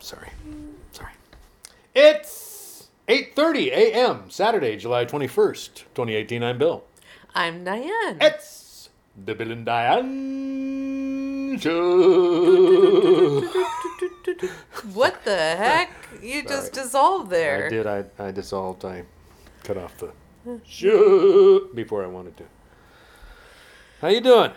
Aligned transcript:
Sorry. 0.00 0.30
Sorry. 0.92 1.12
It's 1.94 2.88
8:30 3.08 3.68
a.m. 3.72 4.30
Saturday, 4.30 4.76
July 4.76 5.04
21st, 5.04 5.84
2018. 5.94 6.42
I'm 6.42 6.58
Bill. 6.58 6.84
I'm 7.34 7.64
Diane. 7.64 8.18
It's 8.20 8.90
the 9.24 9.34
Bill 9.34 9.50
and 9.52 9.64
Diane 9.66 11.58
show. 11.58 13.40
what 14.94 15.24
the 15.24 15.36
heck? 15.36 15.90
You 16.22 16.42
just 16.48 16.74
Sorry. 16.74 16.84
dissolved 16.84 17.30
there. 17.30 17.66
I 17.66 17.70
did. 17.70 17.86
I, 17.86 18.04
I 18.18 18.30
dissolved. 18.30 18.84
I 18.84 19.04
cut 19.64 19.76
off 19.78 19.96
the 19.98 20.12
show 20.64 21.66
before 21.74 22.04
I 22.04 22.08
wanted 22.08 22.36
to. 22.38 22.44
How 24.00 24.08
you 24.08 24.20
doing? 24.20 24.52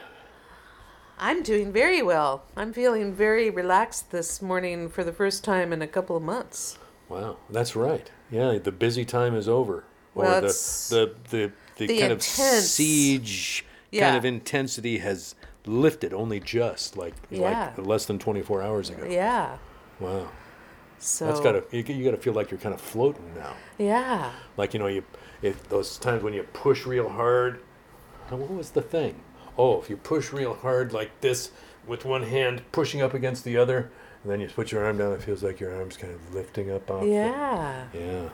I'm 1.20 1.44
doing 1.44 1.72
very 1.72 2.02
well. 2.02 2.44
I'm 2.56 2.72
feeling 2.74 3.14
very 3.14 3.50
relaxed 3.50 4.12
this 4.12 4.42
morning 4.42 4.90
for 4.90 5.04
the 5.04 5.12
first 5.12 5.44
time 5.44 5.74
in 5.74 5.82
a 5.82 5.88
couple 5.88 6.16
of 6.16 6.24
months. 6.24 6.78
Wow, 7.10 7.38
that's 7.50 7.76
right. 7.76 8.10
Yeah, 8.32 8.58
the 8.58 8.72
busy 8.72 9.04
time 9.06 9.36
is 9.36 9.50
over. 9.50 9.84
Or 10.16 10.24
Well, 10.24 10.42
the, 10.42 10.48
the 10.48 11.12
the 11.30 11.52
the, 11.78 11.88
the 11.88 12.00
kind 12.00 12.12
intense- 12.14 12.40
of 12.40 12.64
siege 12.64 13.66
Yeah. 13.92 14.06
kind 14.08 14.18
of 14.18 14.26
intensity 14.26 15.00
has 15.00 15.36
lifted 15.66 16.14
only 16.14 16.40
just 16.40 16.96
like 16.98 17.14
Yeah. 17.30 17.74
like 17.78 17.86
less 17.86 18.06
than 18.06 18.20
24 18.20 18.62
hours 18.62 18.90
ago. 18.90 19.06
Yeah. 19.10 19.58
Wow. 20.00 20.30
So 21.00 21.28
That's 21.28 21.40
got 21.42 21.52
to 21.54 21.64
you, 21.78 21.84
you 21.84 22.04
got 22.04 22.12
to 22.12 22.18
feel 22.22 22.34
like 22.34 22.52
you're 22.52 22.60
kind 22.60 22.74
of 22.76 22.82
floating 22.82 23.34
now. 23.36 23.54
Yeah. 23.78 24.32
Like 24.58 24.74
you 24.74 24.80
know 24.80 24.88
you 24.88 25.04
if 25.42 25.68
those 25.70 25.98
times 25.98 26.24
when 26.24 26.34
you 26.34 26.44
push 26.54 26.86
real 26.86 27.10
hard. 27.10 27.62
What 28.30 28.52
was 28.52 28.72
the 28.72 28.82
thing? 28.84 29.16
Oh, 29.60 29.80
if 29.82 29.90
you 29.90 29.98
push 29.98 30.32
real 30.32 30.54
hard 30.54 30.94
like 30.94 31.12
this 31.22 31.52
with 31.86 32.06
one 32.06 32.24
hand 32.24 32.62
pushing 32.72 33.02
up 33.02 33.14
against 33.14 33.44
the 33.44 33.58
other, 33.58 33.90
and 34.24 34.32
then 34.32 34.40
you 34.40 34.48
put 34.48 34.72
your 34.72 34.86
arm 34.86 34.98
down, 34.98 35.12
it 35.14 35.22
feels 35.22 35.44
like 35.44 35.60
your 35.60 35.76
arm's 35.76 35.98
kind 35.98 36.14
of 36.14 36.34
lifting 36.34 36.72
up 36.72 36.90
off. 36.90 37.02
the- 37.04 37.10
Yeah. 37.10 37.84
yeah. 37.94 38.30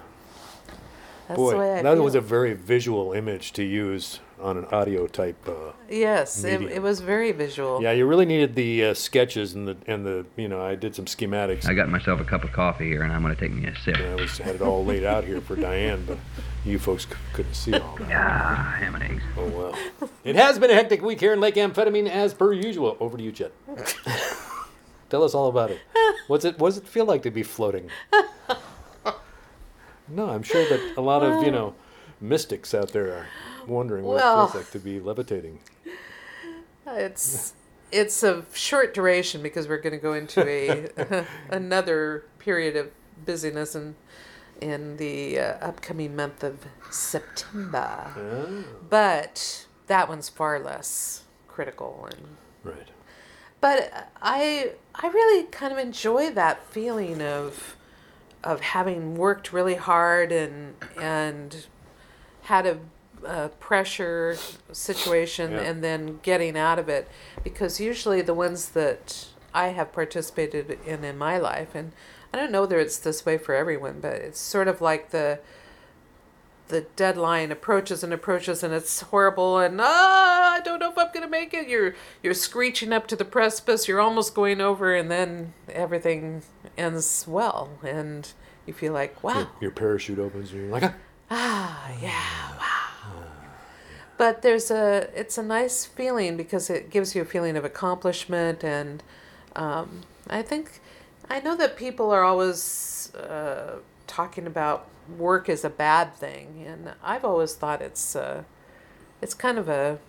That's 1.28 1.38
Boy, 1.40 1.52
the 1.54 1.58
way 1.58 1.74
I 1.80 1.82
that 1.82 1.96
feel. 1.96 2.04
was 2.04 2.14
a 2.14 2.22
very 2.22 2.54
visual 2.54 3.12
image 3.14 3.52
to 3.54 3.64
use 3.64 4.20
on 4.40 4.58
an 4.58 4.66
audio 4.66 5.08
type. 5.08 5.38
Uh, 5.50 5.72
Yes, 5.90 6.44
it, 6.44 6.62
it 6.62 6.84
was 6.84 7.00
very 7.00 7.32
visual. 7.32 7.82
yeah, 7.82 7.92
you 7.94 8.06
really 8.06 8.26
needed 8.28 8.54
the 8.54 8.86
uh, 8.86 8.94
sketches 8.94 9.56
and 9.56 9.68
the 9.68 9.76
and 9.88 10.06
the 10.06 10.26
you 10.36 10.48
know 10.48 10.62
I 10.62 10.76
did 10.76 10.94
some 10.94 11.06
schematics. 11.06 11.66
I 11.68 11.74
got 11.74 11.90
myself 11.90 12.22
a 12.22 12.26
cup 12.26 12.44
of 12.44 12.52
coffee 12.52 12.86
here, 12.86 13.02
and 13.02 13.12
I'm 13.12 13.24
going 13.24 13.34
to 13.34 13.40
take 13.42 13.52
me 13.52 13.66
a 13.66 13.76
sip. 13.80 13.96
and 13.98 14.06
I 14.20 14.22
was 14.22 14.38
had 14.38 14.54
it 14.56 14.62
all 14.62 14.86
laid 14.86 15.04
out 15.04 15.24
here 15.24 15.42
for 15.42 15.56
Diane, 15.56 16.04
but 16.06 16.20
you 16.66 16.80
folks 16.80 17.04
c- 17.04 17.16
couldn't 17.34 17.54
see 17.54 17.74
all 17.74 17.96
that. 17.98 18.12
Ah, 18.12 18.76
ham 18.80 18.96
and 18.96 19.04
eggs. 19.04 19.24
Oh 19.38 19.48
well. 19.48 20.10
It 20.24 20.36
has 20.36 20.60
been 20.60 20.72
a 20.72 20.74
hectic 20.74 21.02
week 21.02 21.20
here 21.20 21.34
in 21.34 21.40
Lake 21.40 21.56
Amphetamine 21.56 22.10
as 22.10 22.34
per 22.34 22.52
usual. 22.54 22.98
Over 23.00 23.18
to 23.18 23.24
you, 23.24 23.32
Chet. 23.32 23.52
Tell 25.10 25.24
us 25.24 25.34
all 25.36 25.48
about 25.48 25.72
it. 25.72 25.80
What's 26.28 26.46
it? 26.46 26.58
What 26.58 26.70
does 26.70 26.78
it 26.78 26.88
feel 26.88 27.06
like 27.06 27.22
to 27.24 27.32
be 27.32 27.44
floating? 27.44 27.90
No, 30.08 30.30
I'm 30.30 30.44
sure 30.44 30.68
that 30.70 30.94
a 30.98 31.02
lot 31.02 31.24
of 31.24 31.44
you 31.44 31.52
know 31.52 31.76
mystics 32.22 32.74
out 32.74 32.92
there 32.92 33.14
are 33.14 33.28
wondering 33.68 34.06
what 34.06 34.18
it 34.18 34.22
feels 34.22 34.56
like 34.56 34.72
to 34.72 34.80
be 34.80 35.00
levitating. 35.00 35.60
It's 36.88 37.54
it's 37.92 38.24
of 38.24 38.56
short 38.56 38.94
duration 38.94 39.42
because 39.42 39.68
we're 39.68 39.80
going 39.82 39.94
to 39.94 40.00
go 40.00 40.14
into 40.14 40.48
a 40.48 41.26
another 41.50 42.26
period 42.40 42.76
of 42.76 42.92
busyness 43.26 43.76
in 43.76 43.96
in 44.62 44.98
the 44.98 45.40
uh, 45.40 45.44
upcoming 45.62 46.16
month 46.16 46.44
of 46.44 46.66
September. 46.92 48.12
Ah, 48.16 48.64
But 48.90 49.66
that 49.88 50.08
one's 50.10 50.30
far 50.30 50.60
less 50.60 51.24
critical 51.48 52.08
and 52.12 52.38
right. 52.64 52.90
but 53.62 54.10
I 54.22 54.72
I 54.94 55.08
really 55.08 55.44
kind 55.48 55.72
of 55.72 55.80
enjoy 55.80 56.32
that 56.32 56.66
feeling 56.70 57.22
of 57.22 57.76
of 58.44 58.60
having 58.62 59.16
worked 59.16 59.54
really 59.54 59.76
hard 59.76 60.32
and 60.32 60.76
and 61.00 61.66
had 62.44 62.66
a, 62.66 62.78
a 63.24 63.50
pressure 63.50 64.36
situation 64.72 65.52
Yeah. 65.52 65.62
and 65.62 65.84
then 65.84 66.20
getting 66.24 66.58
out 66.58 66.78
of 66.78 66.90
it 66.90 67.08
because 67.44 67.80
usually 67.80 68.22
the 68.22 68.34
ones 68.34 68.70
that 68.70 69.28
I 69.54 69.70
have 69.70 69.94
participated 69.94 70.78
in 70.86 71.04
in 71.06 71.18
my 71.18 71.38
life 71.38 71.74
and 71.74 71.94
I 72.36 72.38
don't 72.38 72.52
know 72.52 72.62
whether 72.62 72.80
it's 72.80 72.98
this 72.98 73.26
way 73.26 73.38
for 73.38 73.56
everyone 73.56 74.02
but 74.02 74.16
it's 74.16 74.42
sort 74.42 74.68
of 74.68 74.82
like 74.82 75.12
the 75.12 75.40
the 76.68 76.82
deadline 76.98 77.50
approaches 77.50 78.04
and 78.04 78.12
approaches 78.12 78.62
and 78.62 78.74
it's 78.74 79.00
horrible 79.00 79.58
and 79.60 79.80
ah 79.82 80.54
I 80.56 80.60
don't 80.60 80.80
know 80.80 80.92
if 80.92 80.98
I'm 80.98 81.12
gonna 81.14 81.30
make 81.30 81.54
it. 81.54 81.70
You're 81.70 81.96
you're 82.22 82.34
screeching 82.34 82.92
up 82.92 83.08
to 83.08 83.16
the 83.16 83.24
precipice, 83.24 83.88
you're 83.88 84.02
almost 84.02 84.36
going 84.36 84.60
over 84.60 84.94
and 84.94 85.10
then 85.10 85.54
everything 85.70 86.42
ends 86.78 87.26
well 87.26 87.70
and 87.82 88.32
you 88.66 88.74
feel 88.74 88.92
like, 88.92 89.24
wow, 89.24 89.40
Your, 89.40 89.48
your 89.62 89.72
parachute 89.72 90.20
opens 90.20 90.52
and 90.52 90.64
you're 90.64 90.72
like, 90.72 90.84
ah. 90.84 90.94
ah 91.32 91.92
yeah, 92.02 92.50
wow. 92.58 93.24
But 94.18 94.42
there's 94.42 94.70
a 94.72 95.10
it's 95.16 95.38
a 95.38 95.44
nice 95.44 95.86
feeling 95.86 96.36
because 96.36 96.70
it 96.70 96.90
gives 96.90 97.16
you 97.16 97.22
a 97.22 97.26
feeling 97.26 97.56
of 97.56 97.64
accomplishment 97.64 98.62
and 98.62 99.02
um, 99.56 100.02
I 100.30 100.42
think 100.42 100.82
I 101.30 101.40
know 101.40 101.56
that 101.56 101.76
people 101.76 102.12
are 102.12 102.24
always 102.24 103.14
uh, 103.16 103.78
talking 104.08 104.46
about 104.48 104.88
work 105.18 105.50
as 105.50 105.64
a 105.64 105.70
bad 105.70 106.14
thing, 106.14 106.64
and 106.68 106.94
I've 107.04 107.26
always 107.26 107.56
thought 107.56 107.82
it's 107.82 108.16
uh, 108.16 108.44
it's 109.22 109.34
kind 109.34 109.58
of 109.58 109.68
a 109.70 110.00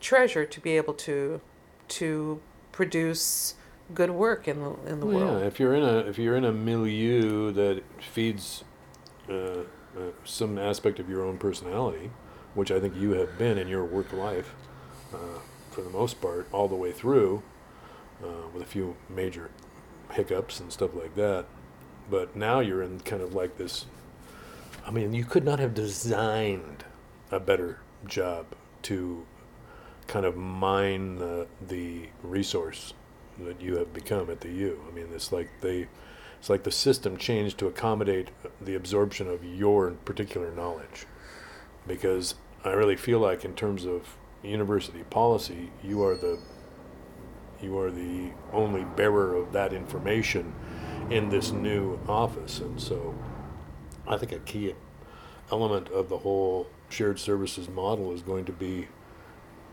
treasure 0.00 0.44
to 0.44 0.60
be 0.60 0.76
able 0.76 0.94
to 0.94 1.40
to 1.88 2.40
produce 2.72 3.54
good 3.94 4.10
work 4.10 4.48
in 4.48 4.60
the 4.60 4.74
in 4.86 5.00
the 5.00 5.06
Well, 5.06 5.18
world. 5.18 5.40
yeah, 5.40 5.46
if 5.46 5.60
you're 5.60 5.74
in 5.74 5.82
a 5.82 5.98
if 5.98 6.18
you're 6.18 6.36
in 6.36 6.44
a 6.44 6.52
milieu 6.52 7.52
that 7.52 7.82
feeds 8.00 8.64
uh, 9.28 9.34
uh, 9.34 9.64
some 10.24 10.58
aspect 10.58 10.98
of 10.98 11.08
your 11.08 11.22
own 11.24 11.38
personality, 11.38 12.10
which 12.54 12.70
I 12.70 12.80
think 12.80 12.96
you 12.96 13.10
have 13.12 13.36
been 13.38 13.58
in 13.58 13.68
your 13.68 13.84
work 13.84 14.12
life, 14.12 14.54
uh, 15.12 15.40
for 15.70 15.82
the 15.82 15.90
most 15.90 16.20
part, 16.20 16.48
all 16.52 16.68
the 16.68 16.74
way 16.76 16.92
through, 16.92 17.42
uh, 18.22 18.48
with 18.52 18.62
a 18.62 18.66
few 18.66 18.96
major 19.08 19.50
hiccups 20.12 20.60
and 20.60 20.72
stuff 20.72 20.94
like 20.94 21.14
that. 21.16 21.46
But 22.10 22.36
now 22.36 22.60
you're 22.60 22.82
in 22.82 23.00
kind 23.00 23.22
of 23.22 23.34
like 23.34 23.56
this. 23.56 23.86
I 24.86 24.90
mean, 24.90 25.12
you 25.12 25.24
could 25.24 25.44
not 25.44 25.58
have 25.58 25.74
designed 25.74 26.84
a 27.30 27.40
better 27.40 27.80
job 28.06 28.46
to 28.82 29.24
kind 30.08 30.26
of 30.26 30.36
mine 30.36 31.16
the, 31.16 31.46
the 31.66 32.08
resource 32.22 32.92
that 33.38 33.60
you 33.60 33.76
have 33.76 33.94
become 33.94 34.28
at 34.28 34.40
the 34.40 34.50
U. 34.50 34.84
I 34.90 34.94
mean, 34.94 35.06
it's 35.14 35.32
like 35.32 35.48
they, 35.60 35.88
it's 36.38 36.50
like 36.50 36.64
the 36.64 36.72
system 36.72 37.16
changed 37.16 37.56
to 37.58 37.66
accommodate 37.68 38.30
the 38.60 38.74
absorption 38.74 39.28
of 39.28 39.44
your 39.44 39.92
particular 40.04 40.52
knowledge, 40.52 41.06
because 41.86 42.34
I 42.64 42.70
really 42.70 42.96
feel 42.96 43.20
like 43.20 43.44
in 43.44 43.54
terms 43.54 43.86
of 43.86 44.16
university 44.42 45.04
policy, 45.04 45.70
you 45.82 46.02
are 46.04 46.16
the, 46.16 46.38
you 47.62 47.78
are 47.78 47.90
the 47.90 48.30
only 48.52 48.84
bearer 48.84 49.34
of 49.34 49.52
that 49.52 49.72
information 49.72 50.54
in 51.10 51.28
this 51.28 51.52
new 51.52 51.98
office, 52.08 52.60
and 52.60 52.80
so 52.80 53.14
I 54.06 54.16
think 54.16 54.32
a 54.32 54.38
key 54.38 54.74
element 55.50 55.88
of 55.88 56.08
the 56.08 56.18
whole 56.18 56.66
shared 56.88 57.18
services 57.18 57.68
model 57.68 58.12
is 58.12 58.22
going 58.22 58.44
to 58.46 58.52
be 58.52 58.88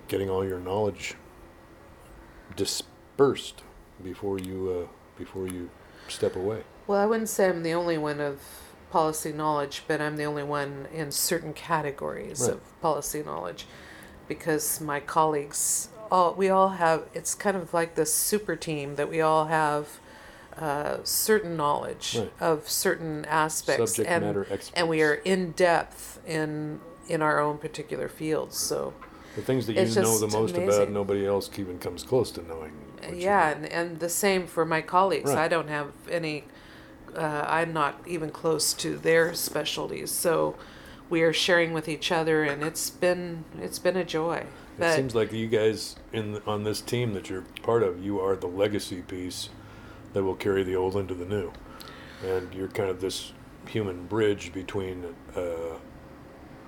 getting 0.07 0.29
all 0.29 0.45
your 0.45 0.59
knowledge 0.59 1.15
dispersed 2.55 3.63
before 4.03 4.39
you 4.39 4.85
uh, 4.85 4.87
before 5.17 5.47
you 5.47 5.69
step 6.07 6.35
away. 6.35 6.63
Well, 6.87 6.99
I 6.99 7.05
wouldn't 7.05 7.29
say 7.29 7.47
I'm 7.49 7.63
the 7.63 7.73
only 7.73 7.97
one 7.97 8.19
of 8.19 8.41
policy 8.91 9.31
knowledge, 9.31 9.83
but 9.87 10.01
I'm 10.01 10.15
the 10.17 10.23
only 10.23 10.43
one 10.43 10.87
in 10.93 11.11
certain 11.11 11.53
categories 11.53 12.41
Right. 12.41 12.53
of 12.53 12.81
policy 12.81 13.21
knowledge 13.23 13.67
because 14.27 14.81
my 14.81 14.99
colleagues 14.99 15.89
all 16.11 16.33
we 16.33 16.49
all 16.49 16.69
have 16.69 17.03
it's 17.13 17.35
kind 17.35 17.55
of 17.57 17.73
like 17.73 17.95
this 17.95 18.13
super 18.13 18.55
team 18.55 18.95
that 18.95 19.09
we 19.09 19.21
all 19.21 19.45
have 19.45 19.99
uh, 20.57 20.97
certain 21.03 21.55
knowledge 21.55 22.17
Right. 22.19 22.31
of 22.39 22.69
certain 22.69 23.25
aspects 23.25 23.91
Subject 23.93 24.09
and 24.09 24.25
matter 24.25 24.41
experts. 24.41 24.71
and 24.75 24.89
we 24.89 25.01
are 25.01 25.13
in 25.25 25.51
depth 25.51 26.19
in 26.27 26.79
in 27.07 27.21
our 27.21 27.39
own 27.39 27.57
particular 27.57 28.07
fields 28.09 28.57
so 28.57 28.93
The 29.35 29.41
things 29.41 29.67
that 29.67 29.73
you 29.73 29.85
know 30.01 30.17
the 30.19 30.27
most 30.27 30.57
about, 30.57 30.89
nobody 30.91 31.25
else 31.25 31.49
even 31.57 31.79
comes 31.79 32.03
close 32.03 32.29
to 32.31 32.41
knowing. 32.47 32.73
yeah 33.13 33.49
and, 33.49 33.65
and 33.67 33.99
the 33.99 34.09
same 34.09 34.45
for 34.47 34.65
my 34.65 34.81
colleagues 34.81 35.29
Right. 35.29 35.45
i 35.45 35.47
don't 35.47 35.69
have 35.69 35.91
any 36.09 36.43
uh, 37.15 37.45
i'm 37.47 37.71
not 37.73 37.99
even 38.05 38.29
close 38.29 38.73
to 38.73 38.97
their 38.97 39.33
specialties 39.33 40.11
so 40.11 40.55
we 41.09 41.21
are 41.23 41.33
sharing 41.33 41.73
with 41.73 41.87
each 41.87 42.11
other 42.11 42.43
and 42.43 42.63
it's 42.63 42.89
been 42.89 43.45
it's 43.61 43.79
been 43.79 43.95
a 43.97 44.03
joy 44.03 44.45
It 44.81 44.95
seems 44.95 45.15
like 45.15 45.31
you 45.31 45.47
guys 45.47 45.95
in 46.13 46.41
on 46.45 46.63
this 46.63 46.81
team 46.81 47.13
that 47.13 47.29
you're 47.29 47.43
part 47.63 47.83
of, 47.83 48.03
you 48.03 48.19
are 48.19 48.35
the 48.35 48.47
legacy 48.47 49.01
piece 49.01 49.49
that 50.13 50.23
will 50.23 50.35
carry 50.35 50.63
the 50.63 50.75
old 50.75 50.95
into 50.95 51.13
the 51.13 51.25
new, 51.25 51.51
and 52.23 52.53
you're 52.53 52.67
kind 52.69 52.89
of 52.89 53.01
this 53.01 53.33
human 53.67 54.05
bridge 54.07 54.53
between 54.53 55.05
uh, 55.35 55.77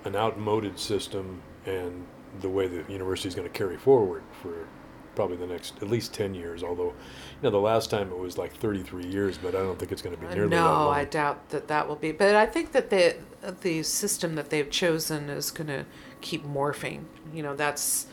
an 0.04 0.14
outmoded 0.14 0.78
system 0.78 1.42
and 1.66 2.06
the 2.40 2.48
way 2.48 2.66
the 2.66 2.84
university 2.90 3.28
is 3.28 3.34
going 3.34 3.46
to 3.46 3.52
carry 3.52 3.76
forward 3.76 4.22
for 4.42 4.66
probably 5.14 5.36
the 5.36 5.46
next 5.46 5.74
at 5.82 5.88
least 5.90 6.14
ten 6.14 6.34
years. 6.34 6.62
Although, 6.62 6.88
you 6.88 7.42
know, 7.42 7.50
the 7.50 7.58
last 7.58 7.90
time 7.90 8.10
it 8.10 8.18
was 8.18 8.38
like 8.38 8.54
thirty 8.54 8.82
three 8.82 9.06
years, 9.06 9.38
but 9.38 9.54
I 9.54 9.58
don't 9.58 9.78
think 9.78 9.92
it's 9.92 10.02
going 10.02 10.14
to 10.14 10.20
be 10.20 10.26
nearly 10.28 10.50
that 10.50 10.56
no, 10.56 10.64
long. 10.64 10.94
I 10.94 11.04
doubt 11.04 11.50
that 11.50 11.68
that 11.68 11.88
will 11.88 11.96
be. 11.96 12.12
But 12.12 12.34
I 12.34 12.46
think 12.46 12.72
that 12.72 12.90
the 12.90 13.16
the 13.60 13.82
system 13.82 14.34
that 14.36 14.50
they've 14.50 14.70
chosen 14.70 15.28
is 15.28 15.50
going 15.50 15.66
to 15.66 15.84
keep 16.22 16.44
morphing. 16.46 17.04
You 17.34 17.42
know, 17.42 17.54
that's 17.54 18.06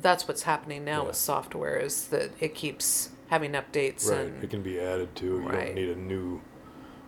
that's 0.00 0.26
what's 0.28 0.42
happening 0.42 0.84
now 0.84 1.02
Yeah. 1.02 1.08
with 1.08 1.16
software 1.16 1.76
is 1.76 2.08
that 2.08 2.30
it 2.40 2.54
keeps 2.54 3.10
having 3.28 3.52
updates 3.52 4.08
Right, 4.10 4.26
and 4.26 4.44
it 4.44 4.50
can 4.50 4.62
be 4.62 4.78
added 4.78 5.14
to. 5.16 5.24
You 5.26 5.38
Right. 5.48 5.66
don't 5.66 5.74
need 5.74 5.88
a 5.88 5.96
new, 5.96 6.40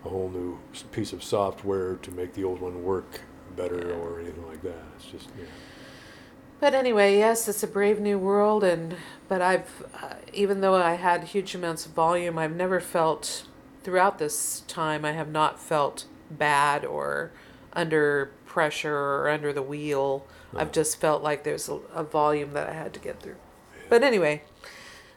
a 0.05 0.09
whole 0.09 0.29
new 0.31 0.59
piece 0.93 1.13
of 1.13 1.23
software 1.23 1.97
to 1.97 2.11
make 2.13 2.35
the 2.35 2.45
old 2.45 2.61
one 2.61 2.83
work 2.85 3.21
better 3.57 3.89
Yeah. 3.89 3.95
or 3.97 4.21
anything 4.21 4.47
like 4.47 4.63
that. 4.63 4.83
It's 4.97 5.07
just 5.07 5.29
yeah. 5.39 5.45
But 6.59 6.75
anyway, 6.75 7.19
yes, 7.19 7.49
it's 7.49 7.63
a 7.63 7.67
brave 7.67 8.01
new 8.01 8.19
world, 8.19 8.65
and 8.65 8.97
but 9.29 9.43
I've 9.43 9.85
uh, 10.03 10.15
even 10.33 10.61
though 10.63 10.75
I 10.75 10.95
had 10.95 11.25
huge 11.25 11.55
amounts 11.55 11.85
of 11.87 11.93
volume, 11.93 12.39
I've 12.39 12.57
never 12.57 12.81
felt 12.81 13.45
throughout 13.83 14.19
this 14.19 14.61
time. 14.67 15.05
I 15.05 15.13
have 15.13 15.29
not 15.31 15.61
felt 15.61 16.07
bad 16.31 16.85
or 16.85 17.31
under 17.77 18.33
pressure 18.47 18.97
or 18.97 19.29
under 19.29 19.53
the 19.53 19.63
wheel. 19.63 20.27
I've 20.55 20.73
just 20.73 20.99
felt 21.01 21.23
like 21.23 21.45
there's 21.45 21.69
a, 21.69 21.75
a 21.95 22.03
volume 22.03 22.53
that 22.55 22.69
I 22.69 22.73
had 22.73 22.95
to 22.95 23.01
get 23.01 23.21
through. 23.23 23.37
But 23.89 24.03
anyway, 24.03 24.43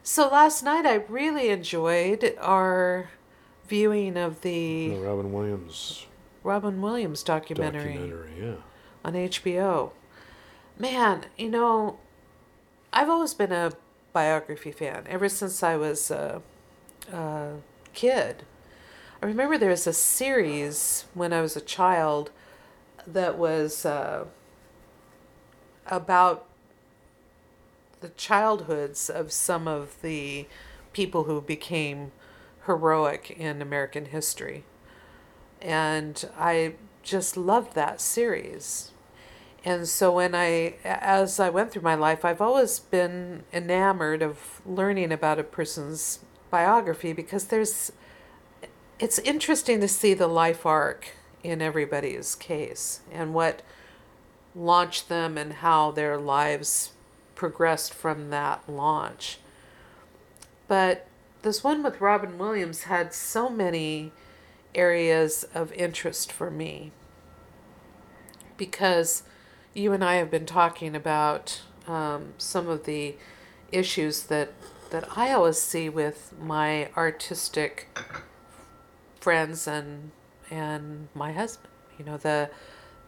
so 0.02 0.28
last 0.28 0.62
night 0.62 0.84
I 0.86 0.96
really 1.08 1.48
enjoyed 1.48 2.36
our 2.38 3.10
viewing 3.66 4.16
of 4.16 4.42
the 4.42 4.90
The 4.90 4.96
Robin 5.00 5.32
Williams 5.32 6.06
Robin 6.42 6.80
Williams 6.82 7.22
documentary 7.22 7.94
documentary. 7.94 8.30
Yeah. 8.40 8.54
on 9.04 9.14
HBO. 9.14 9.90
Man, 10.78 11.26
you 11.36 11.50
know, 11.50 11.98
I've 12.92 13.08
always 13.08 13.34
been 13.34 13.52
a 13.52 13.72
biography 14.12 14.72
fan 14.72 15.04
ever 15.08 15.28
since 15.28 15.62
I 15.62 15.76
was 15.76 16.10
a, 16.10 16.42
a 17.12 17.52
kid. 17.94 18.44
I 19.22 19.26
remember 19.26 19.58
there 19.58 19.70
was 19.70 19.86
a 19.86 19.92
series 19.92 21.04
when 21.14 21.32
I 21.32 21.42
was 21.42 21.56
a 21.56 21.60
child 21.60 22.30
that 23.14 23.38
was 23.38 23.84
uh, 23.84 24.24
about 25.86 26.46
the 28.00 28.10
childhoods 28.10 29.10
of 29.10 29.30
some 29.30 29.68
of 29.68 30.00
the 30.02 30.46
people 30.92 31.24
who 31.24 31.40
became 31.40 32.12
heroic 32.66 33.30
in 33.30 33.60
American 33.60 34.06
history. 34.06 34.64
And 35.60 36.28
I 36.38 36.74
just 37.02 37.36
loved 37.36 37.74
that 37.74 38.00
series. 38.00 38.92
And 39.64 39.86
so 39.86 40.12
when 40.12 40.34
I 40.34 40.76
as 40.84 41.38
I 41.38 41.50
went 41.50 41.70
through 41.70 41.82
my 41.82 41.94
life, 41.94 42.24
I've 42.24 42.40
always 42.40 42.78
been 42.78 43.44
enamored 43.52 44.22
of 44.22 44.62
learning 44.64 45.12
about 45.12 45.38
a 45.38 45.44
person's 45.44 46.20
biography 46.50 47.12
because 47.12 47.44
there's 47.44 47.92
it's 48.98 49.18
interesting 49.20 49.80
to 49.80 49.88
see 49.88 50.14
the 50.14 50.26
life 50.26 50.64
arc 50.64 51.10
in 51.42 51.62
everybody's 51.62 52.34
case 52.34 53.00
and 53.12 53.34
what 53.34 53.62
launched 54.54 55.08
them 55.08 55.38
and 55.38 55.54
how 55.54 55.90
their 55.90 56.18
lives 56.18 56.92
progressed 57.34 57.94
from 57.94 58.30
that 58.30 58.68
launch. 58.68 59.38
But 60.68 61.06
this 61.42 61.64
one 61.64 61.82
with 61.82 62.00
Robin 62.00 62.36
Williams 62.36 62.84
had 62.84 63.14
so 63.14 63.48
many 63.48 64.12
areas 64.74 65.44
of 65.54 65.72
interest 65.72 66.30
for 66.30 66.50
me 66.50 66.92
because 68.56 69.22
you 69.72 69.92
and 69.92 70.04
I 70.04 70.16
have 70.16 70.30
been 70.30 70.46
talking 70.46 70.94
about 70.94 71.62
um, 71.86 72.34
some 72.38 72.68
of 72.68 72.84
the 72.84 73.16
issues 73.72 74.24
that 74.24 74.52
that 74.90 75.16
I 75.16 75.32
always 75.32 75.60
see 75.60 75.88
with 75.88 76.34
my 76.40 76.88
artistic 76.96 77.96
friends 79.20 79.68
and 79.68 80.10
and 80.50 81.08
my 81.14 81.32
husband. 81.32 81.68
You 81.98 82.04
know 82.04 82.16
the 82.16 82.50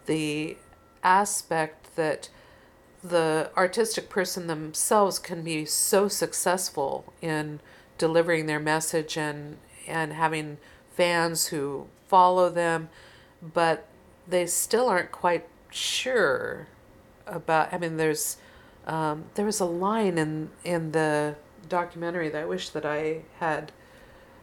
the 0.05 0.57
aspect 1.03 1.95
that 1.95 2.29
the 3.03 3.51
artistic 3.57 4.09
person 4.09 4.47
themselves 4.47 5.19
can 5.19 5.43
be 5.43 5.65
so 5.65 6.07
successful 6.07 7.13
in 7.21 7.59
delivering 7.97 8.45
their 8.45 8.59
message 8.59 9.17
and 9.17 9.57
and 9.87 10.13
having 10.13 10.57
fans 10.95 11.47
who 11.47 11.87
follow 12.07 12.49
them 12.49 12.89
but 13.41 13.85
they 14.27 14.45
still 14.45 14.87
aren't 14.87 15.11
quite 15.11 15.45
sure 15.69 16.67
about 17.27 17.73
i 17.73 17.77
mean 17.77 17.97
there's 17.97 18.37
um, 18.85 19.25
there 19.35 19.45
was 19.45 19.59
a 19.59 19.65
line 19.65 20.17
in 20.17 20.49
in 20.63 20.91
the 20.93 21.35
documentary 21.67 22.29
that 22.29 22.41
i 22.41 22.45
wish 22.45 22.69
that 22.69 22.85
i 22.85 23.21
had 23.39 23.71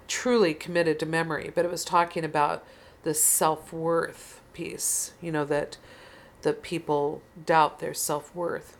truly 0.06 0.52
committed 0.52 0.98
to 0.98 1.06
memory 1.06 1.50
but 1.54 1.64
it 1.64 1.70
was 1.70 1.84
talking 1.84 2.24
about 2.24 2.64
the 3.02 3.14
self-worth 3.14 4.40
piece 4.52 5.12
you 5.20 5.32
know 5.32 5.44
that 5.44 5.76
that 6.42 6.62
people 6.62 7.20
doubt 7.44 7.80
their 7.80 7.92
self-worth. 7.92 8.76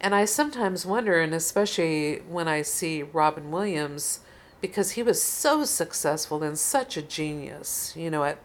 And 0.00 0.14
i 0.14 0.24
sometimes 0.24 0.86
wonder 0.86 1.20
and 1.20 1.34
especially 1.34 2.20
when 2.28 2.48
i 2.48 2.62
see 2.62 3.02
robin 3.02 3.50
williams 3.50 4.20
because 4.60 4.92
he 4.92 5.02
was 5.02 5.22
so 5.22 5.64
successful 5.64 6.42
and 6.42 6.58
such 6.58 6.96
a 6.96 7.02
genius 7.02 7.92
you 7.96 8.10
know 8.10 8.24
at 8.24 8.38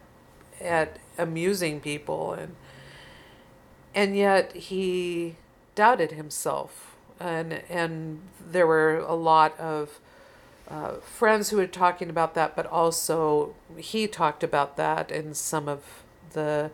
at 0.60 0.98
amusing 1.18 1.80
people 1.80 2.32
and 2.32 2.56
and 3.94 4.14
yet 4.14 4.52
he 4.52 5.36
doubted 5.74 6.12
himself. 6.12 6.96
And 7.18 7.62
and 7.70 8.20
there 8.38 8.66
were 8.66 8.98
a 8.98 9.14
lot 9.14 9.58
of 9.58 10.00
uh, 10.68 10.94
friends 10.96 11.50
who 11.50 11.56
were 11.56 11.66
talking 11.66 12.10
about 12.10 12.34
that 12.34 12.56
but 12.56 12.66
also 12.66 13.54
he 13.76 14.06
talked 14.06 14.42
about 14.42 14.76
that 14.76 15.10
in 15.10 15.34
some 15.34 15.68
of 15.68 16.02
the 16.32 16.70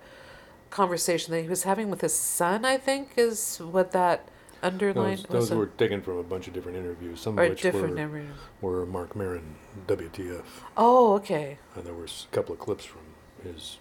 conversation 0.70 1.32
that 1.32 1.42
he 1.42 1.48
was 1.48 1.64
having 1.64 1.90
with 1.90 2.00
his 2.00 2.14
son 2.14 2.64
i 2.64 2.76
think 2.78 3.10
is 3.16 3.58
what 3.58 3.92
that 3.92 4.28
underlined 4.62 5.18
Those, 5.28 5.28
was 5.28 5.48
those 5.50 5.58
were 5.58 5.66
taken 5.66 6.00
from 6.02 6.18
a 6.18 6.22
bunch 6.22 6.46
of 6.46 6.54
different 6.54 6.78
interviews, 6.78 7.20
some 7.20 7.38
of 7.38 7.48
which 7.48 7.64
were, 7.64 8.26
were 8.60 8.86
Marc 8.86 9.16
Maron, 9.16 9.56
WTF, 9.86 10.44
oh 10.76 11.14
okay 11.14 11.58
and 11.74 11.84
there 11.84 11.94
was 11.94 12.26
a 12.30 12.34
couple 12.34 12.52
of 12.52 12.60
clips 12.60 12.84
from 12.84 13.00
his. 13.42 13.78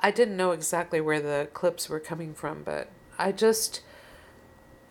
I 0.00 0.10
didn't 0.10 0.38
know 0.38 0.52
exactly 0.52 1.00
where 1.02 1.20
the 1.20 1.48
clips 1.52 1.88
were 1.88 2.00
coming 2.00 2.32
from, 2.32 2.62
but 2.62 2.88
I 3.18 3.30
just 3.30 3.82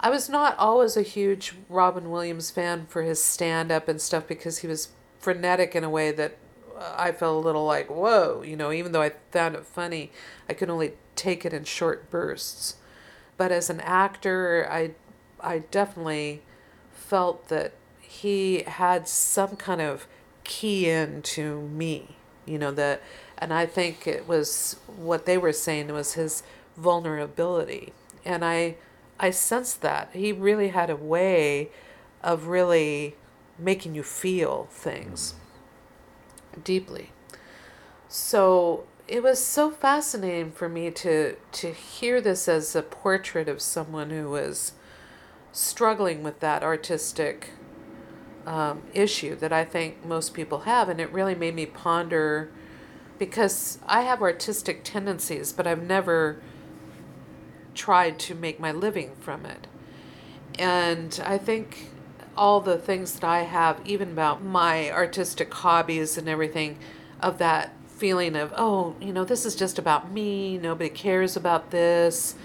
I 0.06 0.10
was 0.12 0.30
not 0.30 0.56
always 0.60 0.96
a 0.96 1.02
huge 1.02 1.56
Robin 1.68 2.12
Williams 2.12 2.52
fan 2.52 2.86
for 2.86 3.02
his 3.02 3.24
stand 3.24 3.72
up 3.72 3.88
and 3.88 4.00
stuff 4.00 4.28
because 4.28 4.60
he 4.60 4.68
was 4.68 4.90
frenetic 5.18 5.75
in 5.75 5.84
a 5.84 5.90
way 5.90 6.12
that 6.12 6.38
uh, 6.78 6.94
I 6.96 7.12
felt 7.12 7.44
a 7.44 7.47
little 7.47 7.66
like, 7.66 7.90
whoa, 7.90 8.44
you 8.44 8.56
know, 8.56 8.71
even 8.71 8.92
though 8.92 9.02
I 9.02 9.14
found 9.31 9.56
it 9.56 9.66
funny, 9.66 10.12
I 10.47 10.54
could 10.54 10.69
only 10.69 10.94
take 11.16 11.44
it 11.44 11.54
in 11.54 11.64
short 11.64 12.12
bursts. 12.12 12.76
But 13.35 13.52
as 13.52 13.71
an 13.71 13.81
actor, 13.81 14.68
I 14.69 14.92
I 15.40 15.64
definitely 15.71 16.44
felt 16.92 17.47
that 17.47 17.74
he 18.00 18.62
had 18.62 19.07
some 19.07 19.56
kind 19.56 19.81
of 19.81 20.06
key 20.44 20.88
in 20.88 21.24
to 21.24 21.62
me, 21.62 22.16
you 22.45 22.59
know, 22.59 22.69
that 22.74 23.02
and 23.40 23.52
I 23.52 23.66
think 23.66 24.06
it 24.06 24.28
was 24.28 24.76
what 24.85 25.26
they 25.26 25.40
were 25.40 25.52
saying 25.52 25.88
was 25.88 26.14
his 26.14 26.44
vulnerability. 26.78 27.92
And 28.24 28.45
I 28.45 28.76
I 29.19 29.31
sensed 29.31 29.81
that. 29.81 30.10
He 30.14 30.31
really 30.31 30.69
had 30.69 30.90
a 30.90 30.95
way 30.95 31.69
of 32.22 32.48
really 32.48 33.16
making 33.57 33.95
you 33.95 34.04
feel 34.04 34.68
things 34.72 35.36
deeply. 36.64 37.12
So 38.07 38.86
it 39.07 39.22
was 39.24 39.44
so 39.44 39.72
fascinating 39.72 40.52
for 40.52 40.68
me 40.68 40.90
to 40.92 41.36
to 41.36 41.72
hear 41.72 42.19
this 42.19 42.48
as 42.48 42.76
a 42.76 42.81
portrait 42.81 43.48
of 43.48 43.62
someone 43.62 44.10
who 44.10 44.30
was 44.30 44.74
struggling 45.52 46.24
with 46.24 46.40
that 46.42 46.64
artistic 46.64 47.52
um, 48.45 48.84
issue 48.94 49.36
that 49.36 49.54
I 49.54 49.64
think 49.64 50.06
most 50.06 50.34
people 50.34 50.60
have, 50.60 50.90
and 50.90 51.00
it 51.00 51.12
really 51.12 51.36
made 51.36 51.56
me 51.56 51.66
ponder 51.66 52.50
because 53.18 53.80
I 53.88 54.02
have 54.02 54.22
artistic 54.22 54.84
tendencies, 54.84 55.54
but 55.54 55.66
I've 55.66 55.81
never 55.81 56.42
tried 57.76 58.18
to 58.20 58.36
make 58.36 58.60
my 58.60 58.72
living 58.72 59.16
from 59.20 59.46
it. 59.46 59.68
And 60.58 61.22
I 61.26 61.38
think 61.38 61.92
all 62.38 62.62
the 62.62 62.78
things 62.78 63.14
that 63.14 63.24
I 63.24 63.44
have, 63.44 63.80
even 63.86 64.12
about 64.12 64.44
my 64.44 64.92
artistic 64.92 65.54
hobbies 65.54 66.18
and 66.18 66.28
everything, 66.28 66.78
of 67.22 67.38
that 67.38 67.74
feeling 67.88 68.36
of, 68.36 68.54
oh, 68.58 68.96
you 69.00 69.14
know, 69.14 69.24
this 69.24 69.46
is 69.46 69.56
just 69.56 69.80
about 69.80 70.12
me, 70.12 70.58
nobody 70.58 70.90
cares 70.90 71.38
about 71.38 71.72
this, 71.72 72.36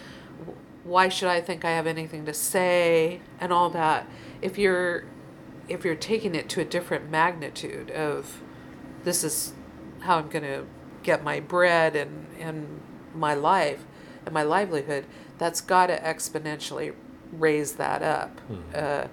why 0.85 1.09
should 1.09 1.29
I 1.29 1.41
think 1.41 1.65
I 1.65 1.71
have 1.71 1.87
anything 1.87 2.25
to 2.27 2.35
say, 2.35 3.21
and 3.39 3.53
all 3.53 3.71
that. 3.71 4.07
If 4.43 4.59
you're 4.59 5.05
if 5.69 5.85
you're 5.85 5.95
taking 5.95 6.35
it 6.35 6.49
to 6.49 6.61
a 6.61 6.65
different 6.65 7.09
magnitude 7.09 7.93
of 7.93 8.43
this 9.05 9.23
is 9.23 9.53
how 10.01 10.19
I'm 10.19 10.29
going 10.29 10.43
to 10.43 10.65
get 11.05 11.23
my 11.23 11.39
bread 11.39 11.95
and, 11.95 12.27
and 12.41 12.81
my 13.15 13.35
life 13.35 13.85
and 14.25 14.35
my 14.35 14.43
livelihood, 14.43 15.07
that's 15.39 15.61
got 15.61 15.87
to 15.87 15.99
exponentially 16.01 16.95
raise 17.33 17.75
that 17.75 18.03
up. 18.03 18.41
Uh, 18.75 19.07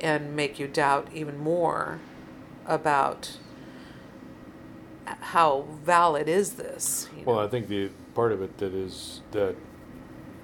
and 0.00 0.36
make 0.36 0.58
you 0.58 0.66
doubt 0.66 1.08
even 1.14 1.38
more 1.38 2.00
about 2.66 3.38
how 5.06 5.66
valid 5.84 6.28
is 6.28 6.54
this. 6.54 7.08
you 7.16 7.24
Well, 7.24 7.36
know? 7.36 7.42
I 7.42 7.48
think 7.48 7.68
the 7.68 7.90
part 8.14 8.32
of 8.32 8.42
it 8.42 8.58
that 8.58 8.74
is 8.74 9.20
that 9.32 9.56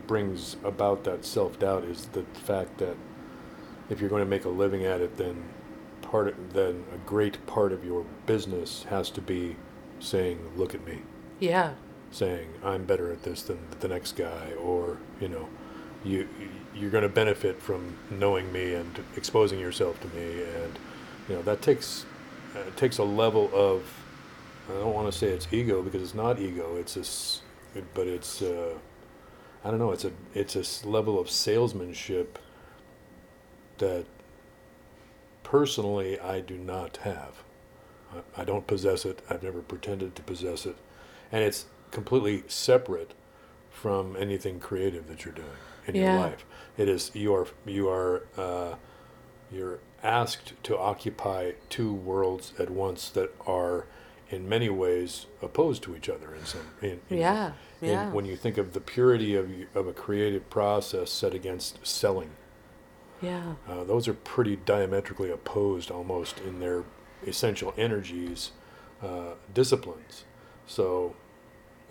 brings 0.07 0.57
about 0.65 1.05
that 1.05 1.25
self 1.25 1.59
doubt 1.59 1.85
is 1.85 2.07
the 2.07 2.25
fact 2.35 2.79
that 2.79 2.97
if 3.91 4.01
you're 4.01 4.11
going 4.11 4.23
to 4.25 4.29
make 4.29 4.45
a 4.45 4.49
living 4.49 4.85
at 4.85 5.01
it, 5.01 5.17
then 5.17 5.43
part 6.01 6.29
of, 6.29 6.53
then 6.53 6.85
a 6.95 6.99
great 7.07 7.45
part 7.47 7.73
of 7.73 7.85
your 7.85 8.05
business 8.27 8.85
has 8.85 9.11
to 9.11 9.21
be 9.21 9.57
saying, 10.01 10.39
"Look 10.57 10.75
at 10.75 10.85
me," 10.87 11.03
yeah, 11.41 11.75
saying, 12.13 12.49
"I'm 12.65 12.85
better 12.85 13.13
at 13.13 13.23
this 13.25 13.43
than 13.43 13.59
the 13.81 13.89
next 13.89 14.17
guy," 14.17 14.53
or 14.61 14.99
you 15.21 15.29
know, 15.29 15.49
you 16.05 16.29
you're 16.75 16.91
going 16.91 17.03
to 17.05 17.09
benefit 17.09 17.61
from 17.63 17.97
knowing 18.11 18.53
me 18.53 18.75
and 18.75 19.05
exposing 19.17 19.61
yourself 19.61 20.01
to 20.03 20.09
me, 20.09 20.43
and 20.45 20.79
you 21.29 21.37
know 21.37 21.43
that 21.43 21.63
takes 21.63 22.07
uh, 22.57 22.61
takes 22.77 22.99
a 22.99 23.05
level 23.05 23.51
of 23.55 23.83
I 24.71 24.75
don't 24.75 24.95
want 24.95 25.13
to 25.13 25.17
say 25.19 25.29
it's 25.29 25.49
ego 25.53 25.83
because 25.83 26.03
it's 26.03 26.15
not 26.15 26.39
ego. 26.41 26.77
It's 26.77 26.97
a, 26.97 27.01
s- 27.01 27.43
but 27.95 28.07
it's 28.07 28.43
uh, 28.43 28.75
I 29.65 29.71
don't 29.71 29.79
know. 29.79 29.93
It's 29.93 30.05
a 30.05 30.13
it's 30.35 30.57
a 30.85 30.89
level 30.89 31.19
of 31.21 31.31
salesmanship 31.31 32.39
that 33.79 34.07
personally 35.43 36.19
I 36.21 36.41
do 36.41 36.57
not 36.57 36.99
have. 36.99 37.43
I, 38.15 38.43
I 38.43 38.45
don't 38.45 38.67
possess 38.67 39.05
it. 39.05 39.21
I've 39.31 39.43
never 39.43 39.61
pretended 39.63 40.15
to 40.17 40.23
possess 40.23 40.67
it, 40.67 40.77
and 41.31 41.43
it's 41.45 41.67
completely 41.97 42.43
separate 42.49 43.15
from 43.71 44.17
anything 44.17 44.59
creative 44.59 45.07
that 45.07 45.25
you're 45.25 45.35
doing 45.35 45.49
in 45.87 45.95
Yeah. 45.95 46.13
your 46.15 46.21
life. 46.23 46.45
It 46.77 46.89
is 46.89 47.11
you 47.15 47.33
are 47.35 47.47
you 47.65 47.89
are 47.89 48.25
uh, 48.37 48.75
you're 49.53 49.79
asked 50.03 50.55
to 50.65 50.77
occupy 50.77 51.53
two 51.69 51.93
worlds 51.93 52.53
at 52.59 52.71
once 52.71 53.09
that 53.11 53.31
are 53.47 53.87
in 54.31 54.49
many 54.49 54.69
ways 54.69 55.27
opposed 55.43 55.83
to 55.85 55.95
each 55.95 56.09
other 56.09 56.35
in 56.35 56.45
some 56.45 56.67
in, 56.81 57.01
in- 57.11 57.19
yeah, 57.19 57.53
in- 57.81 57.89
yeah. 57.91 58.11
when 58.11 58.25
you 58.25 58.35
think 58.35 58.57
of 58.59 58.73
the 58.73 58.81
purity 58.81 59.35
of, 59.37 59.49
of 59.75 59.87
a 59.87 59.93
creative 59.93 60.49
process 60.51 61.11
set 61.11 61.35
against 61.35 61.87
selling 61.87 62.31
yeah, 63.21 63.55
uh, 63.69 63.85
those 63.85 64.09
are 64.09 64.15
pretty 64.15 64.57
diametrically 64.57 65.31
opposed 65.31 65.93
almost 65.93 66.41
in 66.41 66.59
their 66.59 66.83
essential 67.27 67.73
energies 67.77 68.51
uh, 69.03 69.35
disciplines 69.55 70.25
so 70.67 71.15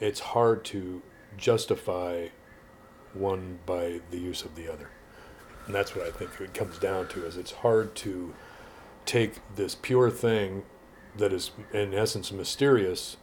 it's 0.01 0.19
hard 0.19 0.65
to 0.65 1.01
justify 1.37 2.27
one 3.13 3.59
by 3.65 4.01
the 4.09 4.17
use 4.17 4.43
of 4.43 4.55
the 4.55 4.71
other 4.71 4.89
and 5.65 5.73
that's 5.73 5.95
what 5.95 6.05
i 6.05 6.11
think 6.11 6.29
it 6.41 6.53
comes 6.53 6.77
down 6.77 7.07
to 7.07 7.25
is 7.25 7.37
it's 7.37 7.51
hard 7.51 7.95
to 7.95 8.33
take 9.05 9.35
this 9.55 9.75
pure 9.75 10.09
thing 10.09 10.63
that 11.17 11.31
is 11.31 11.51
in 11.73 11.93
essence 11.93 12.31
mysterious 12.31 13.17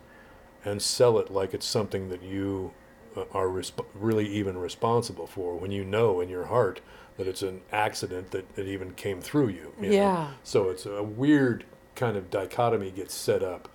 and 0.64 0.80
sell 0.82 1.18
it 1.18 1.30
like 1.30 1.54
it's 1.54 1.66
something 1.66 2.08
that 2.08 2.22
you 2.22 2.72
uh, 3.16 3.24
are 3.32 3.46
resp- 3.46 3.84
really 3.94 4.26
even 4.26 4.58
responsible 4.58 5.26
for 5.26 5.56
when 5.56 5.70
you 5.70 5.84
know 5.84 6.20
in 6.20 6.28
your 6.28 6.46
heart 6.46 6.80
that 7.16 7.26
it's 7.26 7.42
an 7.42 7.60
accident 7.72 8.30
that 8.30 8.46
it 8.56 8.66
even 8.66 8.94
came 8.94 9.20
through 9.20 9.48
you, 9.48 9.72
you 9.80 9.88
know? 9.88 9.94
Yeah. 9.94 10.30
so 10.44 10.68
it's 10.68 10.86
a 10.86 11.02
weird 11.02 11.64
kind 11.94 12.16
of 12.16 12.30
dichotomy 12.30 12.90
gets 12.90 13.14
set 13.14 13.42
up 13.42 13.68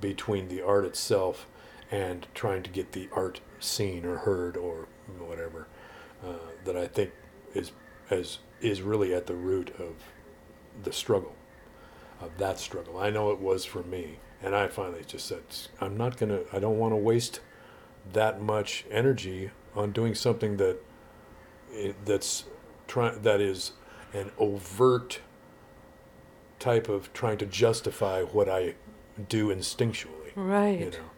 between 0.00 0.48
the 0.48 0.62
art 0.62 0.84
itself 0.84 1.46
and 1.90 2.26
trying 2.34 2.62
to 2.62 2.70
get 2.70 2.92
the 2.92 3.08
art 3.12 3.40
seen 3.60 4.04
or 4.04 4.18
heard 4.18 4.56
or 4.56 4.88
whatever 5.18 5.66
uh, 6.24 6.34
that 6.64 6.76
I 6.76 6.86
think 6.86 7.12
is 7.54 7.72
as 8.10 8.38
is 8.60 8.82
really 8.82 9.14
at 9.14 9.26
the 9.26 9.34
root 9.34 9.74
of 9.78 9.94
the 10.82 10.92
struggle 10.92 11.34
of 12.20 12.38
that 12.38 12.58
struggle. 12.58 12.98
I 12.98 13.10
know 13.10 13.30
it 13.30 13.40
was 13.40 13.64
for 13.64 13.82
me, 13.82 14.18
and 14.42 14.54
I 14.54 14.68
finally 14.68 15.04
just 15.06 15.26
said, 15.26 15.42
I'm 15.80 15.96
not 15.96 16.16
gonna. 16.16 16.40
I 16.52 16.58
don't 16.58 16.78
want 16.78 16.92
to 16.92 16.96
waste 16.96 17.40
that 18.12 18.40
much 18.40 18.84
energy 18.90 19.50
on 19.74 19.92
doing 19.92 20.14
something 20.14 20.56
that 20.56 20.78
that's 22.04 22.44
try 22.86 23.10
that 23.10 23.40
is 23.40 23.72
an 24.14 24.30
overt 24.38 25.20
type 26.58 26.88
of 26.88 27.12
trying 27.12 27.38
to 27.38 27.46
justify 27.46 28.22
what 28.22 28.48
I 28.48 28.74
do 29.28 29.54
instinctually. 29.54 30.32
right. 30.34 30.78
You 30.78 30.90
know, 30.90 31.10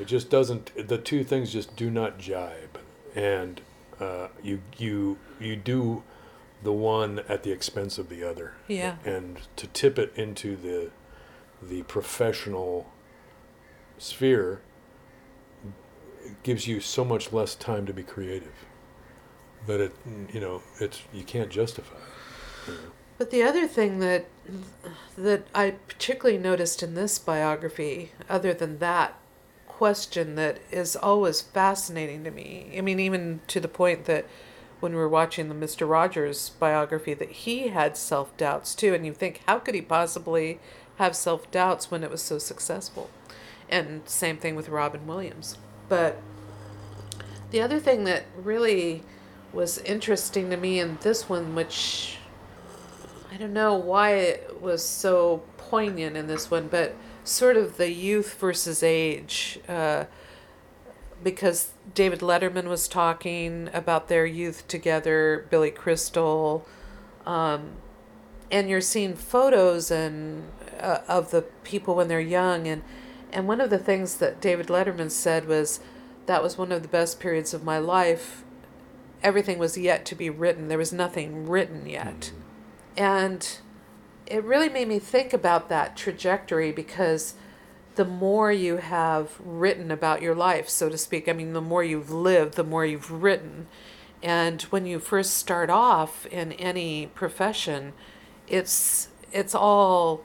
it 0.00 0.06
just 0.06 0.30
doesn't. 0.30 0.88
The 0.88 0.98
two 0.98 1.22
things 1.22 1.52
just 1.52 1.76
do 1.76 1.90
not 1.90 2.18
jibe, 2.18 2.78
and 3.14 3.60
uh, 4.00 4.28
you 4.42 4.62
you 4.78 5.18
you 5.38 5.56
do 5.56 6.02
the 6.62 6.72
one 6.72 7.20
at 7.28 7.42
the 7.42 7.52
expense 7.52 7.98
of 7.98 8.08
the 8.08 8.24
other. 8.24 8.54
Yeah. 8.66 8.96
And 9.04 9.40
to 9.56 9.66
tip 9.66 9.98
it 9.98 10.12
into 10.16 10.56
the 10.56 10.90
the 11.62 11.82
professional 11.82 12.90
sphere 13.98 14.62
gives 16.42 16.66
you 16.66 16.80
so 16.80 17.04
much 17.04 17.32
less 17.32 17.54
time 17.54 17.84
to 17.84 17.92
be 17.92 18.02
creative 18.02 18.66
that 19.66 19.80
it 19.80 19.92
you 20.32 20.40
know 20.40 20.62
it's 20.80 21.02
you 21.12 21.24
can't 21.24 21.50
justify 21.50 21.96
it. 21.96 22.70
you 22.70 22.74
know. 22.74 22.90
But 23.18 23.30
the 23.30 23.42
other 23.42 23.68
thing 23.68 23.98
that 23.98 24.24
that 25.18 25.46
I 25.54 25.72
particularly 25.72 26.38
noticed 26.38 26.82
in 26.82 26.94
this 26.94 27.18
biography, 27.18 28.12
other 28.30 28.54
than 28.54 28.78
that 28.78 29.19
question 29.80 30.34
that 30.34 30.58
is 30.70 30.94
always 30.94 31.40
fascinating 31.40 32.22
to 32.22 32.30
me. 32.30 32.70
I 32.76 32.82
mean, 32.82 33.00
even 33.00 33.40
to 33.46 33.60
the 33.60 33.66
point 33.66 34.04
that 34.04 34.26
when 34.80 34.92
we 34.92 34.98
were 34.98 35.08
watching 35.08 35.48
the 35.48 35.54
Mister 35.54 35.86
Rogers 35.86 36.50
biography, 36.50 37.14
that 37.14 37.30
he 37.30 37.68
had 37.68 37.96
self 37.96 38.36
doubts 38.36 38.74
too, 38.74 38.92
and 38.92 39.06
you 39.06 39.14
think, 39.14 39.40
how 39.46 39.58
could 39.58 39.74
he 39.74 39.80
possibly 39.80 40.60
have 40.96 41.16
self 41.16 41.50
doubts 41.50 41.90
when 41.90 42.04
it 42.04 42.10
was 42.10 42.20
so 42.20 42.36
successful? 42.36 43.08
And 43.70 44.06
same 44.06 44.36
thing 44.36 44.54
with 44.54 44.68
Robin 44.68 45.06
Williams. 45.06 45.56
But 45.88 46.18
the 47.50 47.62
other 47.62 47.80
thing 47.80 48.04
that 48.04 48.24
really 48.36 49.02
was 49.50 49.78
interesting 49.78 50.50
to 50.50 50.58
me 50.58 50.78
in 50.78 50.98
this 51.00 51.26
one, 51.26 51.54
which 51.54 52.18
I 53.32 53.38
don't 53.38 53.54
know 53.54 53.76
why 53.76 54.16
it 54.16 54.60
was 54.60 54.84
so 54.84 55.42
poignant 55.56 56.18
in 56.18 56.26
this 56.26 56.50
one, 56.50 56.68
but 56.68 56.94
sort 57.24 57.56
of 57.56 57.76
the 57.76 57.90
youth 57.90 58.34
versus 58.34 58.82
age. 58.82 59.60
Uh, 59.68 60.04
because 61.22 61.72
David 61.94 62.20
Letterman 62.20 62.66
was 62.66 62.88
talking 62.88 63.68
about 63.72 64.08
their 64.08 64.24
youth 64.24 64.66
together, 64.68 65.46
Billy 65.50 65.70
Crystal, 65.70 66.66
um, 67.26 67.72
and 68.50 68.68
you're 68.68 68.80
seeing 68.80 69.14
photos 69.14 69.90
and 69.90 70.50
uh, 70.78 71.00
of 71.08 71.30
the 71.30 71.42
people 71.62 71.94
when 71.94 72.08
they're 72.08 72.20
young, 72.20 72.66
and 72.66 72.82
and 73.32 73.46
one 73.46 73.60
of 73.60 73.70
the 73.70 73.78
things 73.78 74.16
that 74.16 74.40
David 74.40 74.66
Letterman 74.66 75.10
said 75.10 75.46
was 75.46 75.80
that 76.26 76.42
was 76.42 76.58
one 76.58 76.72
of 76.72 76.82
the 76.82 76.88
best 76.88 77.20
periods 77.20 77.54
of 77.54 77.62
my 77.62 77.78
life. 77.78 78.44
Everything 79.22 79.58
was 79.58 79.76
yet 79.76 80.04
to 80.06 80.14
be 80.14 80.30
written. 80.30 80.68
There 80.68 80.78
was 80.78 80.92
nothing 80.92 81.48
written 81.48 81.86
yet. 81.86 82.32
And 82.96 83.58
it 84.30 84.44
really 84.44 84.68
made 84.68 84.88
me 84.88 84.98
think 84.98 85.32
about 85.32 85.68
that 85.68 85.96
trajectory 85.96 86.70
because 86.70 87.34
the 87.96 88.04
more 88.04 88.52
you 88.52 88.76
have 88.76 89.32
written 89.40 89.90
about 89.90 90.22
your 90.22 90.34
life, 90.34 90.68
so 90.68 90.88
to 90.88 90.96
speak, 90.96 91.28
I 91.28 91.32
mean, 91.32 91.52
the 91.52 91.60
more 91.60 91.82
you've 91.82 92.10
lived, 92.10 92.54
the 92.54 92.64
more 92.64 92.86
you've 92.86 93.10
written. 93.10 93.66
And 94.22 94.62
when 94.62 94.86
you 94.86 95.00
first 95.00 95.34
start 95.34 95.68
off 95.68 96.26
in 96.26 96.52
any 96.52 97.08
profession, 97.08 97.92
it's 98.46 99.08
it's 99.32 99.54
all 99.54 100.24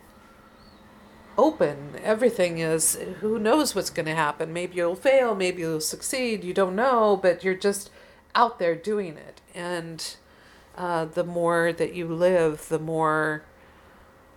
open. 1.38 1.96
Everything 2.04 2.60
is 2.60 2.98
who 3.20 3.40
knows 3.40 3.74
what's 3.74 3.90
going 3.90 4.06
to 4.06 4.16
happen. 4.16 4.54
Maybe 4.54 4.76
you'll 4.76 4.96
fail, 4.96 5.36
maybe 5.36 5.62
you'll 5.62 5.82
succeed. 5.82 6.44
You 6.44 6.54
don't 6.54 6.76
know, 6.76 7.18
but 7.22 7.44
you're 7.44 7.56
just 7.56 7.90
out 8.36 8.60
there 8.60 8.76
doing 8.76 9.18
it. 9.18 9.42
And 9.54 10.16
uh, 10.78 11.06
the 11.06 11.24
more 11.24 11.74
that 11.74 11.94
you 11.96 12.08
live, 12.08 12.70
the 12.70 12.80
more 12.80 13.44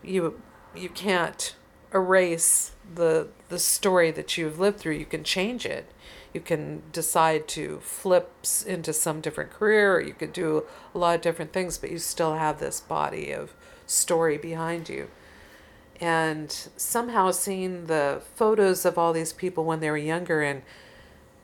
you 0.03 0.41
you 0.75 0.89
can't 0.89 1.55
erase 1.93 2.73
the 2.95 3.29
the 3.49 3.59
story 3.59 4.11
that 4.11 4.37
you've 4.37 4.59
lived 4.59 4.79
through. 4.79 4.95
You 4.95 5.07
can 5.07 5.25
change 5.25 5.65
it. 5.67 5.91
You 6.35 6.41
can 6.41 6.83
decide 6.93 7.49
to 7.49 7.81
flip 7.81 8.31
into 8.67 8.93
some 8.93 9.21
different 9.21 9.51
career, 9.51 10.01
you 10.01 10.13
could 10.13 10.33
do 10.33 10.65
a 10.95 10.99
lot 10.99 11.15
of 11.17 11.21
different 11.23 11.53
things, 11.53 11.79
but 11.79 11.91
you 11.91 11.99
still 11.99 12.35
have 12.35 12.61
this 12.61 12.81
body 12.81 13.33
of 13.33 13.55
story 13.87 14.37
behind 14.37 14.89
you. 14.89 15.09
And 16.01 16.53
somehow 16.77 17.31
seeing 17.31 17.87
the 17.87 18.23
photos 18.37 18.85
of 18.85 18.99
all 18.99 19.13
these 19.13 19.33
people 19.33 19.65
when 19.65 19.81
they 19.81 19.91
were 19.91 19.97
younger 19.97 20.43
and 20.43 20.63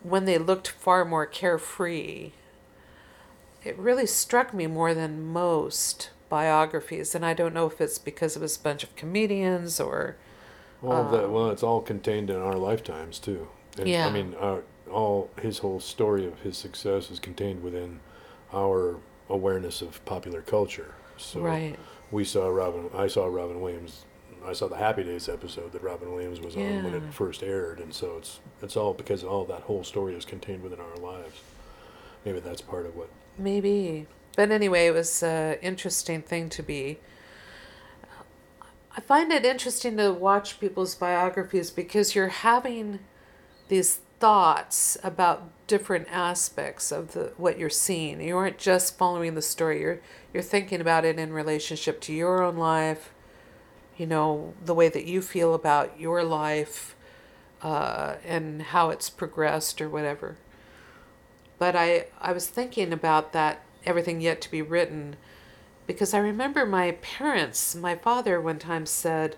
when 0.03 0.27
they 0.27 0.39
looked 0.39 0.69
far 0.69 1.05
more 1.05 1.27
carefree, 1.27 2.33
it 3.65 3.77
really 3.79 4.07
struck 4.07 4.53
me 4.53 4.67
more 4.67 4.93
than 4.93 5.27
most 5.27 6.11
biographies. 6.39 7.15
And 7.15 7.25
I 7.25 7.33
don't 7.33 7.55
know 7.55 7.67
if 7.67 7.81
it's 7.81 7.99
because 7.99 8.35
it 8.37 8.41
was 8.43 8.57
a 8.57 8.61
bunch 8.61 8.83
of 8.83 8.95
comedians 8.97 9.79
or. 9.79 10.17
Well, 10.83 11.09
the, 11.09 11.25
uh, 11.27 11.29
well, 11.29 11.51
it's 11.51 11.63
all 11.63 11.81
contained 11.81 12.29
in 12.29 12.37
our 12.37 12.57
lifetimes 12.57 13.21
too. 13.21 13.47
And, 13.79 13.89
Yeah. 13.89 14.07
I 14.09 14.11
mean, 14.11 14.35
our, 14.41 14.63
all 14.91 15.31
his 15.41 15.59
whole 15.59 15.79
story 15.79 16.27
of 16.27 16.41
his 16.41 16.57
success 16.59 17.11
is 17.11 17.21
contained 17.21 17.63
within 17.63 18.01
our 18.53 18.97
awareness 19.29 19.81
of 19.81 20.05
popular 20.05 20.43
culture. 20.43 20.95
So 21.17 21.41
Right. 21.41 21.77
we 22.11 22.25
saw 22.25 22.49
Robin. 22.49 22.91
I 22.97 23.07
saw 23.07 23.27
Robin 23.27 23.61
Williams. 23.61 24.05
I 24.45 24.53
saw 24.53 24.67
the 24.69 24.77
Happy 24.77 25.05
Days 25.05 25.29
episode 25.29 25.73
that 25.73 25.83
Robin 25.83 26.13
Williams 26.13 26.41
was 26.41 26.55
on 26.57 26.85
when 26.85 26.95
it 26.95 27.03
first 27.15 27.43
aired, 27.43 27.79
and 27.81 27.95
so 27.95 28.17
it's 28.19 28.41
it's 28.61 28.77
all 28.77 28.93
because 28.93 29.25
all 29.25 29.45
that 29.47 29.63
whole 29.63 29.85
story 29.85 30.15
is 30.15 30.25
contained 30.27 30.63
within 30.63 30.81
our 30.81 30.97
lives. 31.13 31.41
Maybe 32.27 32.41
that's 32.41 32.61
part 32.61 32.85
of 32.85 32.95
what. 32.97 33.09
Maybe. 33.39 34.07
But 34.37 34.51
anyway, 34.51 34.87
it 34.87 34.95
was 34.95 35.23
an 35.23 35.59
interesting 35.63 36.23
thing 36.23 36.49
to 36.51 36.63
be. 36.63 36.99
I 38.97 39.01
find 39.01 39.33
it 39.33 39.45
interesting 39.45 39.97
to 39.97 40.13
watch 40.13 40.61
people's 40.61 40.95
biographies 40.95 41.71
because 41.71 42.15
you're 42.15 42.29
having 42.29 43.01
these 43.69 44.01
thoughts 44.21 44.97
about 45.03 45.51
different 45.67 46.07
aspects 46.11 46.93
of 46.93 47.13
the 47.13 47.33
what 47.37 47.59
you're 47.59 47.71
seeing. 47.71 48.21
You 48.21 48.37
aren't 48.37 48.59
just 48.59 48.97
following 48.97 49.35
the 49.35 49.43
story. 49.43 49.81
You're 49.81 50.01
you're 50.33 50.43
thinking 50.43 50.81
about 50.81 51.05
it 51.05 51.19
in 51.19 51.33
relationship 51.33 52.01
to 52.03 52.13
your 52.13 52.43
own 52.43 52.57
life. 52.57 53.13
You 53.97 54.07
know 54.07 54.55
the 54.65 54.75
way 54.75 54.89
that 54.89 55.07
you 55.07 55.23
feel 55.23 55.55
about 55.55 55.99
your 55.99 56.25
life, 56.25 56.97
uh, 57.63 58.17
and 58.25 58.63
how 58.63 58.91
it's 58.91 59.11
progressed 59.11 59.81
or 59.81 59.89
whatever 59.89 60.37
but 61.59 61.77
I, 61.77 62.07
I 62.21 62.33
was 62.33 62.47
thinking 62.47 62.93
about 62.93 63.33
that 63.33 63.63
everything 63.87 64.21
yet 64.21 64.41
to 64.43 64.51
be 64.51 64.63
written. 64.63 65.17
Because 65.87 66.15
I 66.15 66.19
remember 66.19 66.65
my 66.65 66.93
parents, 67.03 67.75
my 67.75 67.95
father 67.95 68.41
one 68.41 68.59
time 68.59 68.87
said, 68.87 69.37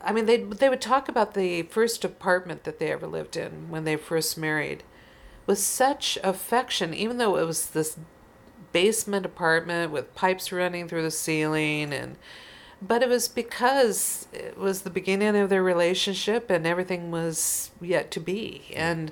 I 0.00 0.12
mean, 0.12 0.26
they, 0.26 0.38
they 0.42 0.68
would 0.68 0.80
talk 0.80 1.08
about 1.08 1.34
the 1.34 1.62
first 1.62 2.04
apartment 2.04 2.64
that 2.64 2.78
they 2.78 2.92
ever 2.92 3.06
lived 3.06 3.36
in 3.36 3.68
when 3.68 3.84
they 3.84 3.96
first 3.96 4.38
married 4.38 4.84
with 5.46 5.58
such 5.58 6.18
affection, 6.22 6.94
even 6.94 7.16
though 7.16 7.36
it 7.36 7.46
was 7.46 7.70
this 7.70 7.98
basement 8.70 9.24
apartment 9.24 9.90
with 9.90 10.14
pipes 10.14 10.52
running 10.52 10.86
through 10.86 11.02
the 11.02 11.10
ceiling 11.10 11.92
and 11.92 12.16
but 12.80 13.02
it 13.02 13.08
was 13.08 13.26
because 13.26 14.28
it 14.32 14.56
was 14.56 14.82
the 14.82 14.90
beginning 14.90 15.34
of 15.34 15.48
their 15.48 15.62
relationship 15.62 16.48
and 16.48 16.64
everything 16.66 17.10
was 17.10 17.72
yet 17.80 18.12
to 18.12 18.20
be. 18.20 18.72
And 18.76 19.10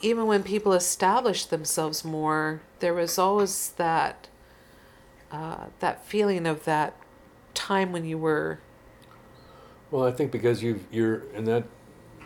even 0.00 0.26
when 0.26 0.42
people 0.42 0.72
established 0.72 1.50
themselves 1.50 2.04
more, 2.04 2.62
there 2.80 2.94
was 2.94 3.18
always 3.18 3.70
that 3.76 4.28
uh, 5.30 5.66
that 5.80 6.04
feeling 6.06 6.46
of 6.46 6.64
that 6.64 6.94
time 7.54 7.92
when 7.92 8.04
you 8.04 8.18
were 8.18 8.60
Well, 9.90 10.04
I 10.04 10.12
think 10.12 10.30
because 10.30 10.62
you've 10.62 10.84
you're 10.90 11.24
in 11.34 11.44
that 11.44 11.64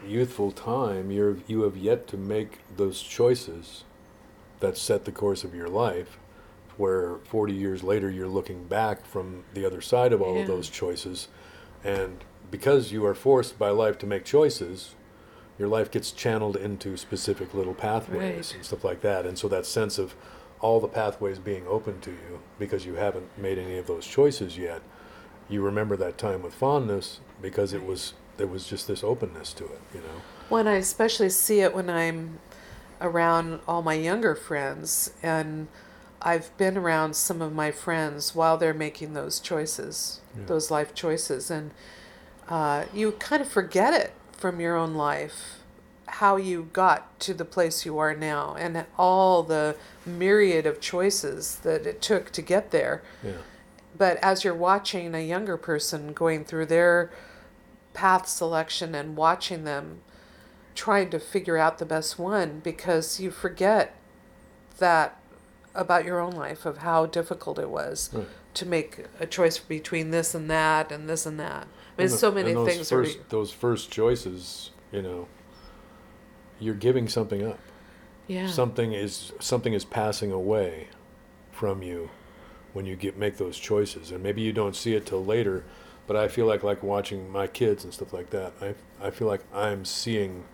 youthful 0.07 0.51
time, 0.53 1.11
you're 1.11 1.39
you 1.47 1.63
have 1.63 1.77
yet 1.77 2.07
to 2.09 2.17
make 2.17 2.61
those 2.77 3.01
choices 3.03 3.85
that 4.61 4.77
set 4.79 5.05
the 5.05 5.13
course 5.13 5.45
of 5.45 5.55
your 5.55 5.69
life. 5.69 6.19
Where 6.77 7.17
forty 7.25 7.55
years 7.55 7.83
later, 7.83 8.11
you're 8.11 8.29
looking 8.29 8.65
back 8.65 9.07
from 9.07 9.45
the 9.55 9.65
other 9.65 9.81
side 9.81 10.13
of 10.13 10.21
all 10.23 10.35
Yeah. 10.35 10.43
of 10.43 10.47
those 10.49 10.69
choices, 10.69 11.29
and 11.85 12.25
because 12.51 12.93
you 12.93 13.07
are 13.07 13.15
forced 13.15 13.59
by 13.59 13.71
life 13.71 13.99
to 13.99 14.07
make 14.07 14.25
choices, 14.25 14.95
your 15.59 15.69
life 15.69 15.91
gets 15.91 16.11
channeled 16.11 16.57
into 16.57 16.97
specific 16.97 17.55
little 17.55 17.75
pathways 17.75 18.21
Right. 18.49 18.55
and 18.55 18.65
stuff 18.65 18.85
like 18.85 19.01
that. 19.03 19.25
And 19.27 19.39
so 19.39 19.49
that 19.49 19.67
sense 19.67 19.99
of 19.99 20.15
all 20.61 20.81
the 20.81 20.89
pathways 20.89 21.39
being 21.39 21.67
open 21.69 22.01
to 22.01 22.11
you 22.11 22.41
because 22.59 22.87
you 22.87 22.95
haven't 22.95 23.27
made 23.39 23.59
any 23.59 23.77
of 23.79 23.87
those 23.87 24.07
choices 24.07 24.57
yet, 24.59 24.81
you 25.49 25.63
remember 25.63 25.97
that 25.97 26.17
time 26.19 26.43
with 26.43 26.55
fondness 26.55 27.21
because 27.43 27.73
it 27.73 27.85
was 27.85 28.15
there 28.37 28.47
was 28.49 28.67
just 28.67 28.89
this 28.89 29.05
openness 29.05 29.53
to 29.53 29.65
it, 29.65 29.81
you 29.95 30.01
know. 30.01 30.21
when 30.49 30.67
I 30.67 30.75
especially 30.77 31.31
see 31.31 31.61
it 31.61 31.73
when 31.73 31.89
I'm 31.89 32.41
around 33.01 33.61
all 33.69 33.81
my 33.83 33.95
younger 33.95 34.35
friends 34.35 35.13
and 35.23 35.69
I've 36.21 36.57
been 36.57 36.77
around 36.77 37.15
some 37.15 37.41
of 37.43 37.53
my 37.53 37.71
friends 37.71 38.35
while 38.35 38.57
they're 38.57 38.75
making 38.75 39.13
those 39.15 39.39
choices, 39.39 40.21
Yeah. 40.37 40.47
those 40.47 40.69
life 40.71 40.95
choices, 40.95 41.49
and 41.51 41.71
uh, 42.49 42.87
you 42.93 43.13
kind 43.13 43.41
of 43.43 43.49
forget 43.49 43.95
it 43.95 44.13
from 44.37 44.61
your 44.61 44.77
own 44.77 44.95
life 44.95 45.61
how 46.07 46.37
you 46.37 46.69
got 46.73 47.19
to 47.19 47.33
the 47.35 47.45
place 47.45 47.85
you 47.87 47.99
are 47.99 48.15
now 48.15 48.55
and 48.59 48.85
all 48.99 49.43
the 49.43 49.75
myriad 50.07 50.67
of 50.67 50.81
choices 50.81 51.57
that 51.61 51.87
it 51.87 52.01
took 52.03 52.31
to 52.31 52.43
get 52.43 52.71
there. 52.71 53.03
Yeah. 53.23 53.33
But 53.97 54.19
as 54.19 54.45
you're 54.45 54.55
watching 54.55 55.15
a 55.15 55.21
younger 55.27 55.57
person 55.57 56.13
going 56.13 56.45
through 56.45 56.67
their 56.67 57.11
path 57.95 58.29
selection 58.29 58.95
and 58.95 59.17
watching 59.17 59.65
them 59.65 60.03
trying 60.75 61.09
to 61.11 61.19
figure 61.19 61.57
out 61.57 61.79
the 61.79 61.87
best 61.87 62.19
one 62.19 62.61
because 62.63 63.19
you 63.19 63.31
forget 63.31 63.97
that 64.79 65.19
about 65.75 66.05
your 66.05 66.21
own 66.21 66.33
life 66.33 66.67
of 66.67 66.79
how 66.79 67.07
difficult 67.07 67.59
it 67.59 67.71
was 67.71 68.11
Right. 68.13 68.27
to 68.55 68.67
make 68.67 69.07
a 69.19 69.27
choice 69.27 69.59
between 69.59 70.11
this 70.11 70.35
and 70.35 70.51
that 70.51 70.93
and 70.93 71.09
this 71.09 71.25
and 71.27 71.41
that. 71.41 71.67
I 71.97 72.03
mean, 72.03 72.11
And 72.11 72.19
so 72.19 72.31
many 72.31 72.53
those 72.53 72.69
things. 72.69 72.89
First, 72.89 73.29
those 73.29 73.53
first 73.53 73.91
choices, 73.91 74.71
you 74.93 75.03
know, 75.03 75.29
you're 76.59 76.75
giving 76.75 77.09
something 77.09 77.47
up. 77.47 77.59
Yeah. 78.27 78.47
Something 78.47 78.93
is 78.93 79.33
something 79.41 79.73
is 79.73 79.85
passing 79.85 80.33
away 80.33 80.89
from 81.53 81.83
you 81.83 82.11
when 82.73 82.87
you 82.87 82.97
get 82.97 83.17
make 83.17 83.37
those 83.37 83.59
choices, 83.59 84.11
and 84.11 84.23
maybe 84.23 84.43
you 84.43 84.53
don't 84.53 84.75
see 84.75 84.95
it 84.95 85.07
till 85.07 85.25
later. 85.25 85.65
But 86.07 86.17
I 86.17 86.29
feel 86.29 86.47
like 86.47 86.63
like 86.63 86.83
watching 86.83 87.31
my 87.31 87.47
kids 87.47 87.85
and 87.85 87.93
stuff 87.93 88.13
like 88.13 88.31
that. 88.31 88.53
I 88.61 88.75
I 89.01 89.11
feel 89.11 89.29
like 89.29 89.43
I'm 89.55 89.85
seeing 89.85 90.45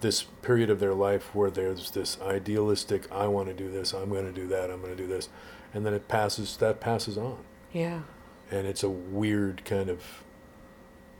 this 0.00 0.22
period 0.42 0.70
of 0.70 0.80
their 0.80 0.94
life 0.94 1.34
where 1.34 1.50
there's 1.50 1.90
this 1.90 2.18
idealistic 2.20 3.10
I 3.10 3.26
want 3.26 3.48
to 3.48 3.54
do 3.54 3.70
this, 3.70 3.92
I'm 3.92 4.10
going 4.10 4.26
to 4.26 4.32
do 4.32 4.46
that, 4.48 4.70
I'm 4.70 4.80
going 4.80 4.96
to 4.96 5.02
do 5.02 5.08
this, 5.08 5.28
and 5.74 5.84
then 5.84 5.92
it 5.92 6.08
passes 6.08 6.56
that 6.58 6.80
passes 6.80 7.18
on 7.18 7.38
yeah. 7.72 8.02
and 8.50 8.66
it's 8.66 8.82
a 8.82 8.88
weird 8.88 9.64
kind 9.64 9.88
of 9.88 10.22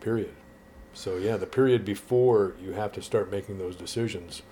period. 0.01 0.35
So 0.95 1.17
yeah, 1.17 1.37
the 1.37 1.47
period 1.47 1.85
before 1.85 2.55
you 2.63 2.73
have 2.73 2.93
to 2.93 3.03
start 3.03 3.31
making 3.31 3.59
those 3.59 3.77
decisions 3.77 4.43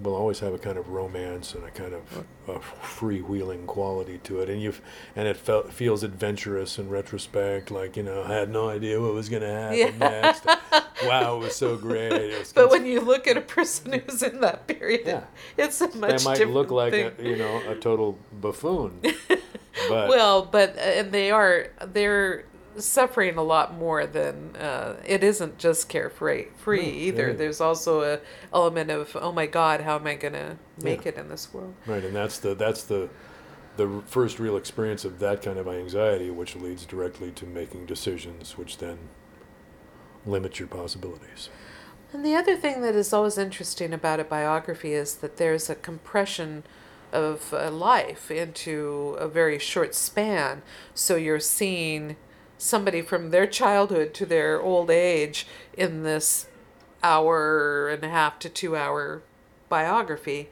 will 0.00 0.14
always 0.16 0.40
have 0.40 0.52
a 0.54 0.58
kind 0.58 0.78
of 0.78 0.88
romance 0.88 1.54
and 1.54 1.62
a 1.64 1.70
kind 1.70 1.94
of 1.94 2.24
a 2.48 2.58
freewheeling 2.58 3.66
quality 3.66 4.18
to 4.24 4.40
it, 4.40 4.48
and 4.48 4.60
you 4.60 4.74
and 5.14 5.28
it 5.28 5.36
felt 5.36 5.72
feels 5.72 6.02
adventurous 6.02 6.78
in 6.78 6.88
retrospect. 6.88 7.70
Like 7.70 7.96
you 7.96 8.02
know, 8.02 8.22
I 8.24 8.32
had 8.32 8.50
no 8.50 8.68
idea 8.68 9.00
what 9.00 9.12
was 9.14 9.28
going 9.28 9.42
to 9.42 9.48
happen 9.48 9.76
Yeah. 9.78 9.90
next. 9.98 10.46
wow, 11.04 11.36
it 11.36 11.40
was 11.40 11.54
so 11.56 11.76
great. 11.76 12.36
Was 12.38 12.52
But 12.52 12.70
when 12.70 12.84
you 12.86 13.00
look 13.00 13.28
at 13.28 13.36
a 13.36 13.42
person 13.42 13.92
who's 13.92 14.22
in 14.22 14.40
that 14.40 14.66
period, 14.66 15.02
Yeah. 15.06 15.24
it's 15.56 15.80
a 15.80 15.94
much 15.96 16.24
they 16.24 16.24
might 16.24 16.48
look 16.48 16.70
like 16.70 16.94
a, 16.94 17.12
you 17.22 17.36
know 17.36 17.62
a 17.68 17.76
total 17.76 18.18
buffoon, 18.32 18.98
but 19.88 20.08
well, 20.08 20.42
but 20.46 20.70
uh, 20.76 20.80
and 20.80 21.12
they 21.12 21.30
are 21.30 21.68
they're 21.86 22.46
suffering 22.76 23.36
a 23.36 23.42
lot 23.42 23.74
more 23.74 24.06
than 24.06 24.56
uh, 24.56 24.96
it 25.04 25.22
isn't 25.22 25.58
just 25.58 25.88
carefree 25.88 26.46
free 26.56 26.86
either. 26.88 27.28
yeah. 27.28 27.34
There's 27.36 27.60
also 27.60 28.02
a 28.02 28.20
element 28.52 28.90
of 28.90 29.16
oh 29.20 29.32
my 29.32 29.46
God, 29.46 29.80
how 29.82 29.96
am 29.96 30.06
I 30.06 30.14
gonna 30.14 30.58
make 30.82 31.04
Yeah. 31.04 31.10
it 31.10 31.18
in 31.18 31.28
this 31.28 31.52
world? 31.52 31.74
Right, 31.86 32.04
and 32.04 32.14
that's 32.14 32.38
the 32.38 32.54
that's 32.54 32.84
the 32.84 33.08
the 33.76 34.02
first 34.06 34.38
real 34.38 34.56
experience 34.56 35.04
of 35.04 35.18
that 35.20 35.42
kind 35.42 35.58
of 35.58 35.66
anxiety, 35.66 36.30
which 36.30 36.54
leads 36.56 36.84
directly 36.84 37.30
to 37.32 37.46
making 37.46 37.86
decisions, 37.86 38.56
which 38.58 38.78
then 38.78 38.98
limit 40.26 40.58
your 40.58 40.68
possibilities. 40.68 41.48
And 42.12 42.24
the 42.24 42.34
other 42.34 42.56
thing 42.56 42.82
that 42.82 42.94
is 42.94 43.12
always 43.14 43.38
interesting 43.38 43.94
about 43.94 44.20
a 44.20 44.24
biography 44.24 44.92
is 44.92 45.14
that 45.16 45.38
there's 45.38 45.70
a 45.70 45.74
compression 45.74 46.64
of 47.10 47.52
uh, 47.54 47.70
life 47.70 48.30
into 48.30 49.16
a 49.18 49.26
very 49.28 49.58
short 49.58 49.94
span. 49.94 50.62
So 50.94 51.16
you're 51.16 51.40
seeing 51.40 52.16
somebody 52.62 53.02
from 53.02 53.30
their 53.30 53.46
childhood 53.46 54.14
to 54.14 54.24
their 54.24 54.62
old 54.62 54.88
age 54.88 55.46
in 55.76 56.04
this 56.04 56.46
hour 57.02 57.88
and 57.88 58.04
a 58.04 58.08
half 58.08 58.38
to 58.38 58.48
two 58.48 58.76
hour 58.76 59.20
biography. 59.68 60.48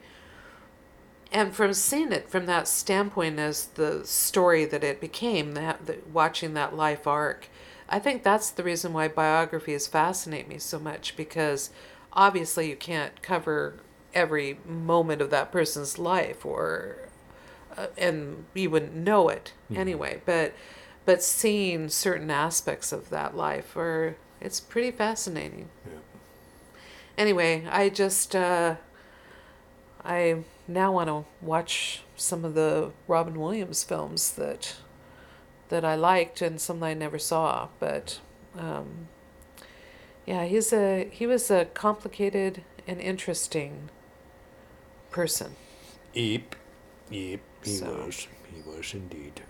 And 1.31 1.55
from 1.55 1.73
seeing 1.73 2.11
it 2.11 2.29
from 2.29 2.45
that 2.47 2.67
standpoint 2.67 3.39
as 3.39 3.67
the 3.67 4.05
story 4.05 4.65
that 4.65 4.83
it 4.83 4.99
became, 4.99 5.53
that, 5.53 5.85
that 5.85 6.09
watching 6.09 6.53
that 6.55 6.75
life 6.75 7.07
arc, 7.07 7.47
I 7.87 7.99
think 7.99 8.23
that's 8.23 8.49
the 8.49 8.63
reason 8.63 8.91
why 8.91 9.07
biographies 9.07 9.87
fascinate 9.87 10.49
me 10.49 10.57
so 10.57 10.79
much 10.79 11.15
because 11.15 11.69
obviously 12.11 12.69
you 12.69 12.75
can't 12.75 13.21
cover 13.21 13.79
every 14.13 14.59
moment 14.65 15.21
of 15.21 15.29
that 15.29 15.53
person's 15.53 15.97
life 15.97 16.45
or 16.45 17.07
uh, 17.77 17.87
and 17.97 18.43
you 18.53 18.69
wouldn't 18.69 18.93
know 18.93 19.29
it 19.29 19.53
anyway 19.73 20.21
but 20.25 20.53
but 21.05 21.23
seeing 21.23 21.89
certain 21.89 22.29
aspects 22.31 22.91
of 22.91 23.09
that 23.09 23.35
life 23.35 23.75
are 23.75 24.15
it's 24.39 24.59
pretty 24.59 24.91
fascinating. 24.91 25.69
Yeah. 25.85 25.99
anyway 27.17 27.67
i 27.71 27.89
just 27.89 28.35
uh 28.35 28.75
i 30.03 30.43
now 30.67 30.91
want 30.91 31.07
to 31.07 31.25
watch 31.41 32.01
some 32.15 32.43
of 32.45 32.53
the 32.53 32.91
robin 33.07 33.39
williams 33.39 33.83
films 33.83 34.31
that 34.33 34.75
that 35.69 35.83
i 35.85 35.95
liked 35.95 36.41
and 36.41 36.59
some 36.61 36.79
that 36.79 36.85
i 36.87 36.93
never 36.93 37.19
saw 37.19 37.67
but 37.79 38.19
um 38.57 39.07
yeah 40.25 40.45
he's 40.45 40.71
a 40.73 41.07
he 41.11 41.25
was 41.27 41.49
a 41.51 41.65
complicated 41.65 42.63
and 42.87 42.99
interesting 42.99 43.89
person. 45.11 45.55
Eep, 46.15 46.55
eep, 47.11 47.41
he 47.63 47.69
So- 47.75 48.05
was, 48.05 48.27
he 48.53 48.61
was 48.61 48.93
indeed. 48.93 49.41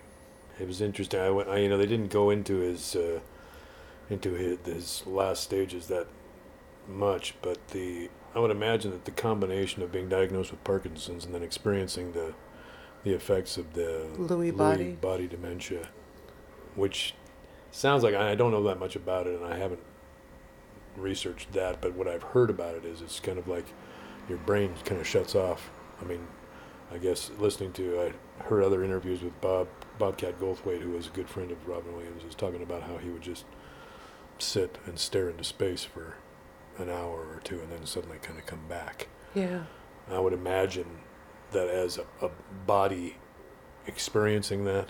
It 0.61 0.67
was 0.67 0.79
interesting. 0.79 1.19
I, 1.19 1.29
went, 1.31 1.49
I 1.49 1.57
you 1.57 1.69
know 1.69 1.77
they 1.77 1.87
didn't 1.87 2.11
go 2.11 2.29
into 2.29 2.57
his 2.59 2.95
uh, 2.95 3.19
into 4.09 4.33
his, 4.33 4.59
his 4.65 5.03
last 5.07 5.43
stages 5.43 5.87
that 5.87 6.07
much, 6.87 7.33
but 7.41 7.69
the 7.69 8.09
I 8.35 8.39
would 8.39 8.51
imagine 8.51 8.91
that 8.91 9.05
the 9.05 9.11
combination 9.11 9.81
of 9.81 9.91
being 9.91 10.07
diagnosed 10.07 10.51
with 10.51 10.63
Parkinson's 10.63 11.25
and 11.25 11.33
then 11.33 11.41
experiencing 11.41 12.11
the 12.11 12.33
the 13.03 13.13
effects 13.13 13.57
of 13.57 13.73
the 13.73 14.05
Lewy 14.15 14.55
body. 14.55 14.91
body 14.91 15.27
dementia, 15.27 15.89
which 16.75 17.15
sounds 17.71 18.03
like 18.03 18.13
I 18.13 18.35
don't 18.35 18.51
know 18.51 18.63
that 18.63 18.79
much 18.79 18.95
about 18.95 19.25
it, 19.25 19.41
and 19.41 19.51
I 19.51 19.57
haven't 19.57 19.81
researched 20.95 21.53
that. 21.53 21.81
But 21.81 21.95
what 21.95 22.07
I've 22.07 22.23
heard 22.23 22.51
about 22.51 22.75
it 22.75 22.85
is 22.85 23.01
it's 23.01 23.19
kind 23.19 23.39
of 23.39 23.47
like 23.47 23.65
your 24.29 24.37
brain 24.37 24.75
kind 24.85 25.01
of 25.01 25.07
shuts 25.07 25.33
off. 25.33 25.71
I 25.99 26.05
mean, 26.05 26.27
I 26.91 26.99
guess 26.99 27.31
listening 27.39 27.73
to 27.73 27.99
I 28.01 28.43
heard 28.43 28.63
other 28.63 28.83
interviews 28.83 29.21
with 29.23 29.39
Bob 29.41 29.67
Bobcat 30.01 30.39
Goldthwait, 30.39 30.81
who 30.81 30.89
was 30.89 31.05
a 31.05 31.11
good 31.11 31.29
friend 31.29 31.51
of 31.51 31.67
Robin 31.67 31.95
Williams, 31.95 32.23
was 32.23 32.33
talking 32.33 32.63
about 32.63 32.81
how 32.81 32.97
he 32.97 33.11
would 33.11 33.21
just 33.21 33.45
sit 34.39 34.79
and 34.87 34.97
stare 34.97 35.29
into 35.29 35.43
space 35.43 35.83
for 35.83 36.15
an 36.79 36.89
hour 36.89 37.19
or 37.19 37.39
two, 37.43 37.59
and 37.59 37.71
then 37.71 37.85
suddenly 37.85 38.17
kind 38.19 38.39
of 38.39 38.47
come 38.47 38.67
back. 38.67 39.09
Yeah. 39.35 39.65
I 40.11 40.17
would 40.17 40.33
imagine 40.33 40.87
that 41.51 41.67
as 41.67 41.99
a, 41.99 42.25
a 42.25 42.31
body 42.65 43.17
experiencing 43.85 44.65
that, 44.65 44.89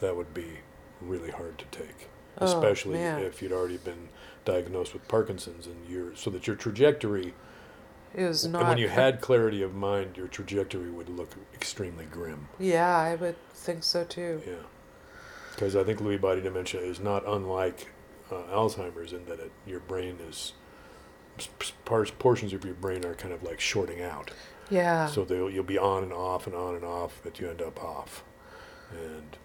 that 0.00 0.14
would 0.14 0.34
be 0.34 0.58
really 1.00 1.30
hard 1.30 1.56
to 1.56 1.64
take, 1.70 2.10
Oh, 2.38 2.44
especially 2.44 2.98
man. 2.98 3.22
if 3.22 3.40
you'd 3.40 3.50
already 3.52 3.78
been 3.78 4.10
diagnosed 4.44 4.92
with 4.92 5.08
Parkinson's 5.08 5.66
and 5.66 5.88
you're 5.88 6.14
so 6.14 6.28
that 6.28 6.46
your 6.46 6.54
trajectory 6.56 7.32
It 8.14 8.24
was 8.24 8.46
not. 8.46 8.60
and 8.60 8.68
when 8.68 8.78
you 8.78 8.88
had 8.88 9.20
clarity 9.20 9.62
of 9.62 9.74
mind, 9.74 10.16
your 10.16 10.28
trajectory 10.28 10.90
would 10.90 11.08
look 11.08 11.34
extremely 11.54 12.06
grim. 12.06 12.48
Yeah, 12.58 12.96
I 12.96 13.14
would 13.14 13.36
think 13.52 13.84
so 13.84 14.04
too. 14.04 14.42
Yeah, 14.46 14.54
because 15.52 15.76
I 15.76 15.84
think 15.84 16.00
Lewy 16.00 16.20
body 16.20 16.40
dementia 16.40 16.80
is 16.80 17.00
not 17.00 17.26
unlike 17.26 17.88
uh, 18.30 18.42
Alzheimer's 18.50 19.12
in 19.12 19.24
that 19.26 19.40
it, 19.40 19.52
your 19.66 19.80
brain 19.80 20.18
is 20.28 20.52
parts 21.84 22.10
portions 22.18 22.52
of 22.52 22.64
your 22.64 22.74
brain 22.74 23.04
are 23.04 23.14
kind 23.14 23.32
of 23.32 23.42
like 23.42 23.60
shorting 23.60 24.02
out. 24.02 24.30
Yeah. 24.70 25.06
So 25.06 25.24
they'll, 25.24 25.50
you'll 25.50 25.64
be 25.64 25.78
on 25.78 26.02
and 26.02 26.12
off 26.12 26.46
and 26.46 26.54
on 26.54 26.74
and 26.74 26.84
off, 26.84 27.20
but 27.22 27.40
you 27.40 27.48
end 27.48 27.62
up 27.62 27.82
off, 27.82 28.24
and 28.90 29.36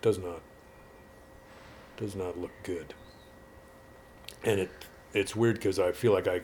does 0.00 0.18
not 0.18 0.42
does 1.96 2.14
not 2.14 2.38
look 2.38 2.52
good. 2.62 2.94
And 4.44 4.60
it 4.60 4.70
it's 5.14 5.36
weird 5.36 5.56
because 5.56 5.78
I 5.78 5.92
feel 5.92 6.12
like 6.12 6.28
I 6.28 6.42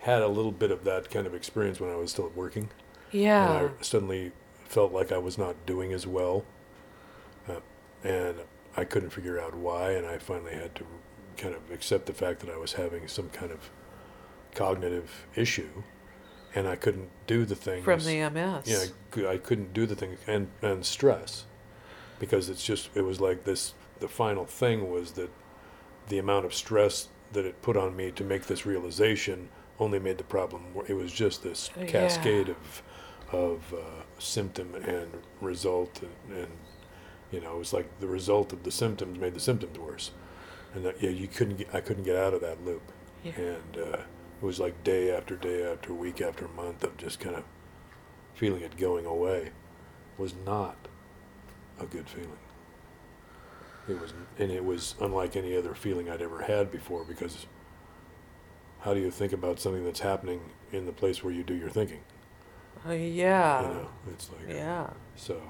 had 0.00 0.22
a 0.22 0.28
little 0.28 0.52
bit 0.52 0.70
of 0.70 0.84
that 0.84 1.10
kind 1.10 1.26
of 1.26 1.34
experience 1.34 1.80
when 1.80 1.90
I 1.90 1.96
was 1.96 2.10
still 2.10 2.30
working, 2.34 2.70
yeah. 3.10 3.58
and 3.58 3.70
I 3.70 3.82
suddenly 3.82 4.32
felt 4.64 4.92
like 4.92 5.12
I 5.12 5.18
was 5.18 5.36
not 5.36 5.54
doing 5.66 5.92
as 5.92 6.06
well, 6.06 6.44
uh, 7.48 7.60
and 8.02 8.36
I 8.76 8.84
couldn't 8.84 9.10
figure 9.10 9.38
out 9.38 9.54
why, 9.54 9.92
and 9.92 10.06
I 10.06 10.18
finally 10.18 10.54
had 10.54 10.74
to 10.76 10.86
kind 11.36 11.54
of 11.54 11.70
accept 11.70 12.06
the 12.06 12.12
fact 12.12 12.40
that 12.40 12.50
I 12.50 12.56
was 12.56 12.74
having 12.74 13.08
some 13.08 13.28
kind 13.30 13.52
of 13.52 13.70
cognitive 14.54 15.26
issue, 15.34 15.82
and 16.54 16.66
I 16.66 16.76
couldn't 16.76 17.10
do 17.26 17.44
the 17.44 17.56
things 17.56 17.84
From 17.84 18.00
the 18.00 18.28
MS. 18.30 18.66
yeah, 18.66 19.28
I, 19.28 19.34
I 19.34 19.38
couldn't 19.38 19.72
do 19.72 19.86
the 19.86 19.96
things 19.96 20.18
and 20.26 20.48
and 20.62 20.84
stress 20.84 21.44
because 22.18 22.48
it's 22.48 22.64
just 22.64 22.90
it 22.94 23.02
was 23.02 23.20
like 23.20 23.44
this. 23.44 23.74
The 23.98 24.08
final 24.08 24.46
thing 24.46 24.90
was 24.90 25.12
that 25.12 25.30
the 26.08 26.18
amount 26.18 26.46
of 26.46 26.54
stress 26.54 27.08
that 27.32 27.44
it 27.44 27.60
put 27.62 27.76
on 27.76 27.96
me 27.96 28.10
to 28.12 28.24
make 28.24 28.46
this 28.46 28.66
realization 28.66 29.48
only 29.80 29.98
made 29.98 30.18
the 30.18 30.24
problem. 30.24 30.66
It 30.86 30.94
was 30.94 31.10
just 31.12 31.42
this 31.42 31.70
Yeah. 31.76 31.86
cascade 31.86 32.48
of 32.50 32.82
of 33.32 33.72
uh, 33.72 34.02
symptom 34.18 34.74
and 34.74 35.08
result, 35.40 36.02
and, 36.02 36.36
and 36.38 36.52
you 37.30 37.40
know, 37.40 37.54
it 37.54 37.58
was 37.58 37.72
like 37.72 38.00
the 38.00 38.08
result 38.08 38.52
of 38.52 38.64
the 38.64 38.72
symptoms 38.72 39.18
made 39.20 39.34
the 39.34 39.40
symptoms 39.40 39.78
worse, 39.78 40.10
and 40.74 40.84
that 40.84 41.00
yeah, 41.00 41.10
you 41.10 41.28
couldn't 41.28 41.56
get, 41.58 41.72
I 41.74 41.80
couldn't 41.80 42.02
get 42.04 42.16
out 42.16 42.34
of 42.34 42.40
that 42.40 42.64
loop 42.64 42.82
Yeah. 43.24 43.32
and 43.36 43.76
uh, 43.78 43.98
it 43.98 44.42
was 44.44 44.58
like 44.58 44.82
day 44.82 45.14
after 45.14 45.36
day 45.36 45.62
after 45.64 45.94
week 45.94 46.20
after 46.20 46.48
month 46.48 46.82
of 46.82 46.96
just 46.96 47.20
kind 47.20 47.36
of 47.36 47.44
feeling 48.34 48.62
it 48.62 48.76
going 48.76 49.06
away 49.06 49.50
was 50.18 50.34
not 50.46 50.76
a 51.78 51.86
good 51.86 52.08
feeling 52.08 52.38
it 53.88 54.00
was 54.00 54.12
and 54.38 54.50
it 54.50 54.64
was 54.64 54.94
unlike 55.00 55.36
any 55.36 55.56
other 55.56 55.74
feeling 55.74 56.08
i'd 56.10 56.22
ever 56.22 56.42
had 56.42 56.70
before 56.70 57.04
because 57.04 57.46
how 58.80 58.94
do 58.94 59.00
you 59.00 59.10
think 59.10 59.32
about 59.32 59.60
something 59.60 59.84
that's 59.84 60.00
happening 60.00 60.40
in 60.72 60.86
the 60.86 60.92
place 60.92 61.22
where 61.22 61.32
you 61.32 61.42
do 61.42 61.54
your 61.54 61.70
thinking 61.70 62.00
Uh, 62.88 62.92
yeah. 62.92 63.62
you 63.62 63.68
know 63.74 63.88
it's 64.12 64.30
like 64.30 64.48
Yeah. 64.56 64.90
so 65.16 65.40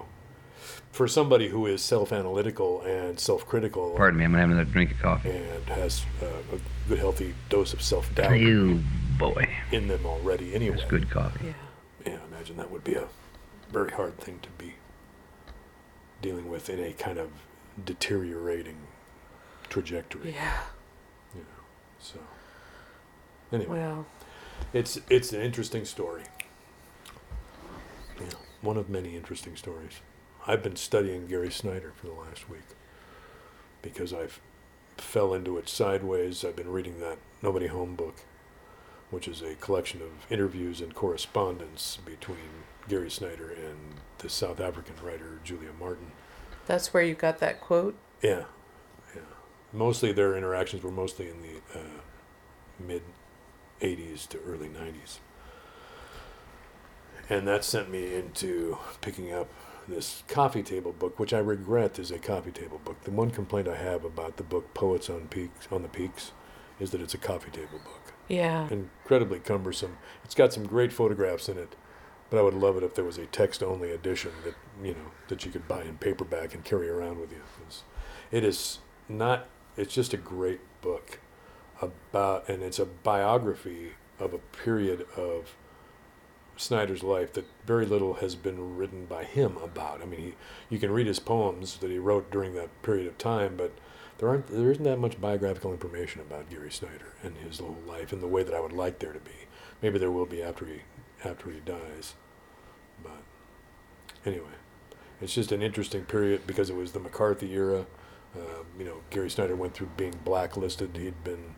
for 0.92 1.08
somebody 1.08 1.48
who 1.48 1.66
is 1.66 1.80
self-analytical 1.82 2.82
and 2.82 3.18
self-critical 3.18 3.94
Pardon 3.96 4.18
me, 4.18 4.24
I'm 4.24 4.32
gonna 4.32 4.42
have 4.42 4.50
another 4.50 4.70
drink 4.70 4.90
of 4.92 4.98
coffee. 5.00 5.30
and 5.30 5.64
has 5.70 6.04
uh, 6.22 6.26
a 6.56 6.88
good 6.88 6.98
healthy 6.98 7.34
dose 7.48 7.72
of 7.72 7.80
self-doubt 7.82 8.38
You 8.38 8.80
boy, 9.18 9.48
in 9.72 9.88
them 9.88 10.04
already 10.04 10.54
anyway. 10.54 10.76
that's 10.76 10.90
good 10.90 11.08
coffee. 11.10 11.46
Yeah. 11.46 11.52
Yeah, 12.12 12.18
I 12.22 12.26
imagine 12.34 12.56
that 12.56 12.70
would 12.70 12.84
be 12.84 12.94
a 12.94 13.06
very 13.70 13.90
hard 13.90 14.18
thing 14.18 14.40
to 14.42 14.48
be 14.58 14.74
dealing 16.22 16.48
with 16.50 16.68
in 16.68 16.80
a 16.82 16.92
kind 16.92 17.18
of 17.18 17.30
deteriorating 17.84 18.76
trajectory. 19.68 20.32
Yeah. 20.32 20.60
You 21.34 21.40
know, 21.42 21.64
so 21.98 22.18
anyway, 23.52 23.78
Well, 23.78 24.06
it's 24.72 24.98
it's 25.08 25.32
an 25.32 25.40
interesting 25.40 25.84
story. 25.84 26.22
Yeah, 28.20 28.26
one 28.62 28.76
of 28.76 28.88
many 28.88 29.16
interesting 29.16 29.56
stories. 29.56 30.00
I've 30.46 30.62
been 30.62 30.76
studying 30.76 31.26
Gary 31.26 31.50
Snyder 31.50 31.92
for 31.94 32.06
the 32.06 32.12
last 32.14 32.48
week 32.48 32.62
because 33.82 34.12
I've 34.12 34.40
fell 34.96 35.34
into 35.34 35.56
it 35.58 35.68
sideways. 35.68 36.44
I've 36.44 36.56
been 36.56 36.70
reading 36.70 37.00
that 37.00 37.18
Nobody 37.42 37.66
Home 37.68 37.94
book, 37.94 38.20
which 39.10 39.26
is 39.28 39.42
a 39.42 39.54
collection 39.56 40.00
of 40.02 40.30
interviews 40.30 40.80
and 40.80 40.94
correspondence 40.94 41.98
between 42.04 42.64
Gary 42.88 43.10
Snyder 43.10 43.50
and 43.50 43.76
the 44.18 44.28
South 44.28 44.60
African 44.60 44.94
writer 45.02 45.40
Julia 45.44 45.70
Martin. 45.78 46.12
that's 46.66 46.92
where 46.92 47.02
you 47.02 47.14
got 47.14 47.38
that 47.38 47.60
quote. 47.60 47.96
Yeah, 48.22 48.44
yeah. 49.14 49.22
Mostly 49.72 50.12
their 50.12 50.36
interactions 50.36 50.82
were 50.82 50.90
mostly 50.90 51.28
in 51.28 51.40
the 51.42 51.78
uh, 51.78 51.82
mid 52.78 53.02
'80s 53.80 54.26
to 54.28 54.38
early 54.46 54.68
'90s, 54.68 55.18
and 57.28 57.46
that 57.46 57.64
sent 57.64 57.90
me 57.90 58.14
into 58.14 58.78
picking 59.00 59.32
up 59.32 59.48
this 59.88 60.22
coffee 60.28 60.62
table 60.62 60.92
book, 60.92 61.18
which 61.18 61.32
I 61.32 61.38
regret 61.38 61.98
is 61.98 62.10
a 62.10 62.18
coffee 62.18 62.50
table 62.52 62.80
book. 62.84 63.02
The 63.04 63.10
one 63.10 63.30
complaint 63.30 63.68
I 63.68 63.76
have 63.76 64.04
about 64.04 64.36
the 64.36 64.42
book 64.42 64.72
Poets 64.74 65.08
on 65.10 65.28
Peaks 65.28 65.68
on 65.70 65.82
the 65.82 65.88
Peaks 65.88 66.32
is 66.78 66.90
that 66.90 67.00
it's 67.00 67.14
a 67.14 67.18
coffee 67.18 67.50
table 67.50 67.78
book, 67.84 68.12
Yeah. 68.28 68.68
incredibly 68.70 69.38
cumbersome. 69.40 69.98
It's 70.24 70.34
got 70.34 70.52
some 70.52 70.66
great 70.66 70.92
photographs 70.92 71.48
in 71.48 71.58
it. 71.58 71.76
But 72.30 72.38
I 72.38 72.42
would 72.42 72.54
love 72.54 72.76
it 72.76 72.84
if 72.84 72.94
there 72.94 73.04
was 73.04 73.18
a 73.18 73.26
text-only 73.26 73.90
edition 73.90 74.30
that 74.44 74.54
you 74.80 74.92
know 74.94 75.10
that 75.26 75.44
you 75.44 75.50
could 75.50 75.66
buy 75.66 75.82
in 75.82 75.98
paperback 75.98 76.54
and 76.54 76.64
carry 76.64 76.88
around 76.88 77.18
with 77.18 77.32
you. 77.32 77.42
It's, 77.66 77.82
it 78.30 78.44
is 78.44 78.78
not. 79.08 79.48
It's 79.76 79.92
just 79.92 80.14
a 80.14 80.16
great 80.16 80.60
book 80.80 81.18
about, 81.80 82.48
and 82.48 82.62
it's 82.62 82.78
a 82.78 82.86
biography 82.86 83.92
of 84.18 84.34
a 84.34 84.38
period 84.38 85.06
of 85.16 85.54
Snyder's 86.56 87.02
life 87.02 87.32
that 87.32 87.46
very 87.66 87.86
little 87.86 88.14
has 88.14 88.34
been 88.34 88.76
written 88.76 89.06
by 89.06 89.24
him 89.24 89.56
about. 89.56 90.02
I 90.02 90.04
mean, 90.04 90.20
he, 90.20 90.34
you 90.68 90.78
can 90.78 90.90
read 90.90 91.06
his 91.06 91.18
poems 91.18 91.78
that 91.78 91.90
he 91.90 91.98
wrote 91.98 92.30
during 92.30 92.54
that 92.54 92.82
period 92.82 93.06
of 93.06 93.16
time, 93.16 93.56
but 93.56 93.72
there 94.18 94.28
aren't 94.28 94.48
there 94.48 94.70
isn't 94.70 94.84
that 94.84 94.98
much 94.98 95.20
biographical 95.20 95.72
information 95.72 96.20
about 96.20 96.50
Gary 96.50 96.70
Snyder 96.70 97.14
and 97.22 97.38
his 97.38 97.58
whole 97.58 97.78
life 97.86 98.12
in 98.12 98.20
the 98.20 98.28
way 98.28 98.42
that 98.42 98.54
I 98.54 98.60
would 98.60 98.74
like 98.74 98.98
there 98.98 99.14
to 99.14 99.18
be. 99.18 99.46
Maybe 99.80 99.98
there 99.98 100.10
will 100.10 100.26
be 100.26 100.42
after 100.42 100.66
he 100.66 100.82
after 101.24 101.50
he 101.50 101.60
dies, 101.60 102.14
but 103.02 103.22
anyway, 104.26 104.58
it's 105.22 105.34
just 105.34 105.52
an 105.52 105.62
interesting 105.62 106.04
period 106.04 106.46
because 106.46 106.68
it 106.68 106.76
was 106.76 106.92
the 106.92 107.00
McCarthy 107.00 107.50
era. 107.54 107.86
Um, 108.36 108.66
you 108.78 108.84
know, 108.84 108.96
Gary 109.08 109.30
Snyder 109.30 109.56
went 109.56 109.74
through 109.74 109.90
being 109.96 110.14
blacklisted. 110.24 110.96
He'd 110.96 111.24
been 111.24 111.54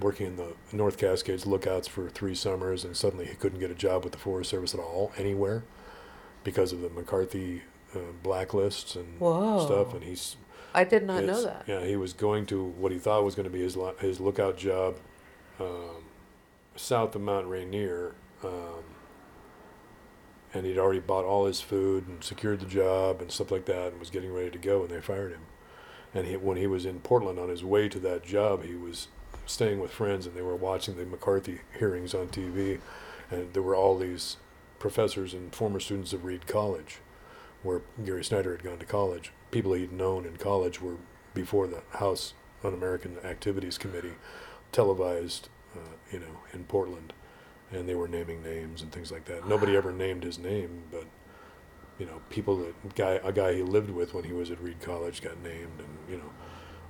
working 0.00 0.26
in 0.26 0.36
the 0.36 0.54
North 0.72 0.98
Cascades 0.98 1.46
lookouts 1.46 1.88
for 1.88 2.08
three 2.08 2.34
summers, 2.34 2.84
and 2.84 2.96
suddenly 2.96 3.26
he 3.26 3.34
couldn't 3.34 3.60
get 3.60 3.70
a 3.70 3.74
job 3.74 4.04
with 4.04 4.12
the 4.12 4.18
Forest 4.18 4.50
Service 4.50 4.74
at 4.74 4.80
all, 4.80 5.12
anywhere, 5.16 5.64
because 6.44 6.72
of 6.72 6.80
the 6.80 6.90
McCarthy 6.90 7.62
uh, 7.94 7.98
blacklists 8.22 8.96
and 8.96 9.18
Whoa. 9.18 9.64
stuff. 9.64 9.94
And 9.94 10.04
he's 10.04 10.36
I 10.74 10.84
did 10.84 11.04
not 11.04 11.24
know 11.24 11.42
that. 11.42 11.64
Yeah, 11.66 11.84
he 11.84 11.96
was 11.96 12.12
going 12.12 12.46
to 12.46 12.64
what 12.64 12.92
he 12.92 12.98
thought 12.98 13.24
was 13.24 13.34
going 13.34 13.44
to 13.44 13.50
be 13.50 13.60
his 13.60 13.76
lo- 13.76 13.96
his 14.00 14.20
lookout 14.20 14.56
job 14.56 14.96
um, 15.58 16.04
south 16.76 17.14
of 17.14 17.22
Mount 17.22 17.48
Rainier, 17.48 18.14
um, 18.44 18.84
and 20.54 20.64
he'd 20.64 20.78
already 20.78 21.00
bought 21.00 21.24
all 21.24 21.46
his 21.46 21.60
food 21.60 22.06
and 22.06 22.22
secured 22.22 22.60
the 22.60 22.66
job 22.66 23.20
and 23.20 23.30
stuff 23.30 23.50
like 23.50 23.66
that, 23.66 23.88
and 23.92 24.00
was 24.00 24.10
getting 24.10 24.32
ready 24.32 24.50
to 24.50 24.58
go, 24.58 24.82
and 24.82 24.90
they 24.90 25.00
fired 25.00 25.32
him. 25.32 25.42
And 26.14 26.26
he, 26.26 26.36
when 26.36 26.56
he 26.56 26.66
was 26.66 26.84
in 26.84 27.00
Portland 27.00 27.38
on 27.38 27.48
his 27.48 27.62
way 27.62 27.88
to 27.88 27.98
that 28.00 28.24
job, 28.24 28.64
he 28.64 28.74
was 28.74 29.08
staying 29.46 29.80
with 29.80 29.90
friends, 29.90 30.26
and 30.26 30.34
they 30.34 30.42
were 30.42 30.56
watching 30.56 30.96
the 30.96 31.04
McCarthy 31.04 31.60
hearings 31.78 32.14
on 32.14 32.28
TV, 32.28 32.80
and 33.30 33.52
there 33.52 33.62
were 33.62 33.74
all 33.74 33.98
these 33.98 34.36
professors 34.78 35.34
and 35.34 35.54
former 35.54 35.80
students 35.80 36.12
of 36.12 36.24
Reed 36.24 36.46
College 36.46 36.98
where 37.62 37.82
Gary 38.04 38.24
Snyder 38.24 38.52
had 38.52 38.62
gone 38.62 38.78
to 38.78 38.86
college. 38.86 39.32
People 39.50 39.74
he'd 39.74 39.92
known 39.92 40.24
in 40.24 40.36
college 40.36 40.80
were 40.80 40.96
before 41.34 41.66
the 41.66 41.82
House 41.98 42.34
Un-American 42.64 43.18
Activities 43.24 43.78
Committee 43.78 44.14
televised, 44.72 45.48
uh, 45.76 45.96
you 46.10 46.18
know, 46.18 46.40
in 46.52 46.64
Portland, 46.64 47.12
and 47.70 47.88
they 47.88 47.94
were 47.94 48.08
naming 48.08 48.42
names 48.42 48.82
and 48.82 48.92
things 48.92 49.12
like 49.12 49.26
that. 49.26 49.46
Nobody 49.46 49.76
ever 49.76 49.92
named 49.92 50.24
his 50.24 50.38
name, 50.38 50.82
but 50.90 51.04
you 51.98 52.06
know, 52.06 52.22
people 52.30 52.56
that 52.56 52.94
guy 52.94 53.20
a 53.22 53.32
guy 53.32 53.54
he 53.54 53.62
lived 53.62 53.90
with 53.90 54.14
when 54.14 54.24
he 54.24 54.32
was 54.32 54.50
at 54.50 54.60
Reed 54.62 54.80
College 54.80 55.20
got 55.22 55.40
named, 55.42 55.78
and 55.78 55.98
you 56.08 56.16
know, 56.16 56.30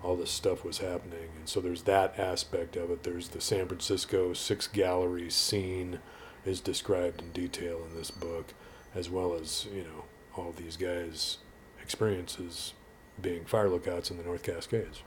all 0.03 0.17
this 0.17 0.31
stuff 0.31 0.65
was 0.65 0.79
happening. 0.79 1.29
And 1.39 1.49
so 1.49 1.61
there's 1.61 1.83
that 1.83 2.19
aspect 2.19 2.77
of 2.77 2.91
it. 2.91 3.03
There's 3.03 3.29
the 3.29 3.41
San 3.41 3.67
Francisco 3.67 4.33
six 4.33 4.67
gallery 4.67 5.31
scene 5.31 5.99
is 6.45 6.61
described 6.61 7.21
in 7.21 7.33
detail 7.33 7.83
in 7.89 7.95
this 7.97 8.11
book, 8.11 8.55
as 8.95 9.11
well 9.11 9.35
as 9.35 9.67
you 9.75 9.83
know 9.83 10.05
all 10.37 10.53
these 10.57 10.77
guys' 10.77 11.39
experiences 11.83 12.73
being 13.21 13.45
fire 13.45 13.69
lookouts 13.69 14.11
in 14.11 14.17
the 14.17 14.23
North 14.25 14.43
Cascades, 14.43 15.03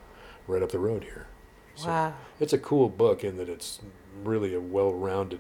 right 0.48 0.62
up 0.62 0.72
the 0.72 0.80
road 0.80 1.04
here. 1.06 1.28
So 1.76 1.88
Wow. 1.88 2.14
it's 2.40 2.54
a 2.54 2.60
cool 2.60 2.88
book 2.90 3.24
in 3.24 3.38
that 3.38 3.50
it's 3.50 3.80
really 4.24 4.54
a 4.54 4.60
well-rounded 4.62 5.40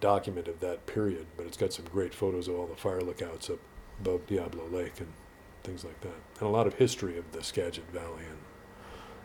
document 0.00 0.48
of 0.48 0.58
that 0.60 0.86
period, 0.86 1.26
but 1.36 1.46
it's 1.46 1.56
got 1.56 1.72
some 1.72 1.84
great 1.84 2.12
photos 2.14 2.48
of 2.48 2.56
all 2.58 2.66
the 2.66 2.74
fire 2.74 3.02
lookouts 3.02 3.48
up 3.50 3.60
above 4.00 4.26
Diablo 4.26 4.66
Lake 4.66 4.98
and 4.98 5.12
things 5.62 5.84
like 5.84 6.00
that, 6.00 6.14
and 6.40 6.48
a 6.48 6.50
lot 6.50 6.66
of 6.66 6.74
history 6.74 7.16
of 7.18 7.30
the 7.32 7.44
Skagit 7.44 7.84
Valley 7.92 8.24
and 8.28 8.38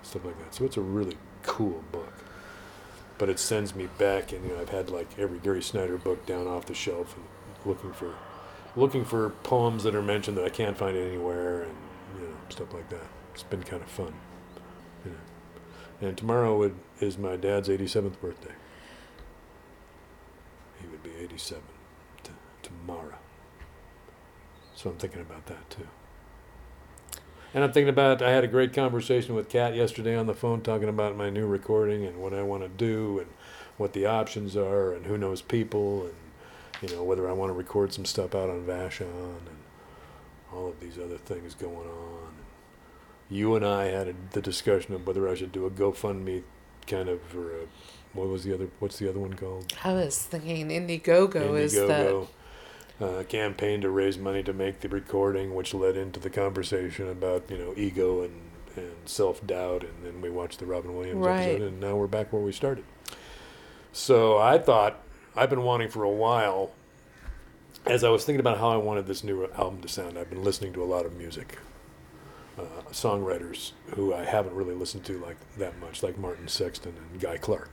stuff 0.05 0.25
like 0.25 0.37
that. 0.39 0.53
So 0.53 0.65
it's 0.65 0.77
a 0.77 0.81
really 0.81 1.17
cool 1.43 1.83
book. 1.91 2.13
But 3.17 3.29
it 3.29 3.39
sends 3.39 3.75
me 3.75 3.87
back, 3.97 4.33
and 4.33 4.43
you 4.45 4.53
know, 4.53 4.61
I've 4.61 4.69
had 4.69 4.89
like 4.89 5.17
every 5.17 5.39
Gary 5.39 5.61
Snyder 5.61 5.97
book 5.97 6.25
down 6.25 6.47
off 6.47 6.65
the 6.65 6.73
shelf 6.73 7.15
and 7.15 7.25
looking 7.65 7.93
for, 7.93 8.13
looking 8.75 9.05
for 9.05 9.29
poems 9.29 9.83
that 9.83 9.95
are 9.95 10.01
mentioned 10.01 10.35
that 10.37 10.43
I 10.43 10.49
can't 10.49 10.77
find 10.77 10.97
anywhere, 10.97 11.63
and 11.63 11.75
you 12.15 12.27
know, 12.27 12.35
stuff 12.49 12.73
like 12.73 12.89
that. 12.89 13.07
It's 13.33 13.43
been 13.43 13.63
kind 13.63 13.81
of 13.81 13.89
fun. 13.89 14.13
You 15.05 15.11
know. 15.11 16.07
And 16.07 16.17
tomorrow 16.17 16.73
is 16.99 17.17
my 17.17 17.37
dad's 17.37 17.69
87th 17.69 18.19
birthday. 18.19 18.53
He 20.81 20.87
would 20.87 21.03
be 21.03 21.11
87 21.21 21.63
t- 22.23 22.31
tomorrow. 22.63 23.17
So 24.75 24.89
I'm 24.89 24.97
thinking 24.97 25.21
about 25.21 25.45
that 25.45 25.69
too. 25.69 25.87
And 27.55 27.63
I'm 27.63 27.71
thinking 27.71 27.87
about, 27.87 28.21
I 28.21 28.31
had 28.31 28.43
a 28.43 28.49
great 28.49 28.73
conversation 28.73 29.33
with 29.33 29.47
Kat 29.47 29.75
yesterday 29.75 30.17
on 30.17 30.27
the 30.27 30.33
phone 30.33 30.59
talking 30.59 30.89
about 30.89 31.15
my 31.15 31.29
new 31.29 31.47
recording 31.47 32.05
and 32.05 32.17
what 32.17 32.33
I 32.33 32.43
want 32.43 32.63
to 32.63 32.67
do 32.67 33.19
and 33.19 33.27
what 33.77 33.93
the 33.93 34.05
options 34.05 34.57
are 34.57 34.93
and 34.93 35.05
who 35.05 35.17
knows 35.17 35.41
people 35.41 36.03
and, 36.03 36.15
you 36.81 36.93
know, 36.93 37.01
whether 37.01 37.29
I 37.29 37.31
want 37.31 37.51
to 37.51 37.53
record 37.53 37.93
some 37.93 38.03
stuff 38.03 38.35
out 38.35 38.49
on 38.49 38.65
Vashon 38.65 39.37
and 39.47 39.57
all 40.53 40.67
of 40.67 40.81
these 40.81 40.99
other 40.99 41.17
things 41.17 41.55
going 41.55 41.87
on. 41.87 42.33
And 43.29 43.37
You 43.37 43.55
and 43.55 43.65
I 43.65 43.85
had 43.85 44.09
a, 44.09 44.15
the 44.31 44.41
discussion 44.41 44.93
of 44.93 45.07
whether 45.07 45.29
I 45.29 45.35
should 45.35 45.53
do 45.53 45.65
a 45.65 45.71
GoFundMe 45.71 46.43
kind 46.87 47.07
of, 47.07 47.21
or 47.33 47.51
a, 47.51 47.67
what 48.11 48.27
was 48.27 48.43
the 48.43 48.53
other, 48.53 48.67
what's 48.79 48.99
the 48.99 49.07
other 49.07 49.19
one 49.19 49.33
called? 49.33 49.71
I 49.81 49.93
was 49.93 50.21
thinking 50.21 50.67
Indiegogo, 50.67 51.57
is 51.57 51.71
the 51.71 51.79
Indiegogo 51.87 52.27
uh, 53.01 53.23
campaign 53.27 53.81
to 53.81 53.89
raise 53.89 54.17
money 54.17 54.41
to 54.43 54.53
make 54.53 54.79
the 54.79 54.89
recording, 54.89 55.53
which 55.53 55.73
led 55.73 55.97
into 55.97 56.19
the 56.19 56.29
conversation 56.29 57.10
about 57.10 57.49
you 57.49 57.58
know 57.58 57.73
ego 57.75 58.21
and, 58.21 58.41
and 58.75 58.93
self 59.05 59.45
doubt, 59.45 59.84
and 59.84 59.93
then 60.05 60.21
we 60.21 60.29
watched 60.29 60.60
the 60.60 60.65
Robin 60.65 60.95
Williams 60.95 61.25
Right. 61.25 61.39
episode, 61.41 61.62
and 61.62 61.79
now 61.79 61.95
we're 61.95 62.08
back 62.08 62.31
where 62.31 62.41
we 62.41 62.51
started. 62.51 62.86
So 63.91 64.38
I 64.38 64.58
thought 64.58 64.99
I've 65.36 65.49
been 65.49 65.63
wanting 65.63 65.89
for 65.89 66.03
a 66.03 66.10
while, 66.10 66.71
as 67.86 68.03
I 68.03 68.10
was 68.10 68.23
thinking 68.25 68.39
about 68.39 68.58
how 68.60 68.69
I 68.69 68.77
wanted 68.77 69.08
this 69.08 69.23
new 69.23 69.45
album 69.58 69.81
to 69.81 69.88
sound. 69.88 70.17
I've 70.17 70.29
been 70.29 70.43
listening 70.43 70.73
to 70.73 70.84
a 70.84 70.86
lot 70.86 71.05
of 71.05 71.15
music, 71.17 71.58
uh, 72.58 72.63
songwriters 72.91 73.71
who 73.95 74.13
I 74.13 74.23
haven't 74.23 74.55
really 74.55 74.73
listened 74.73 75.03
to 75.05 75.19
like 75.19 75.38
that 75.58 75.77
much, 75.79 76.01
like 76.03 76.17
Martin 76.17 76.47
Sexton 76.47 76.93
and 77.12 77.19
Guy 77.21 77.38
Clark, 77.38 77.71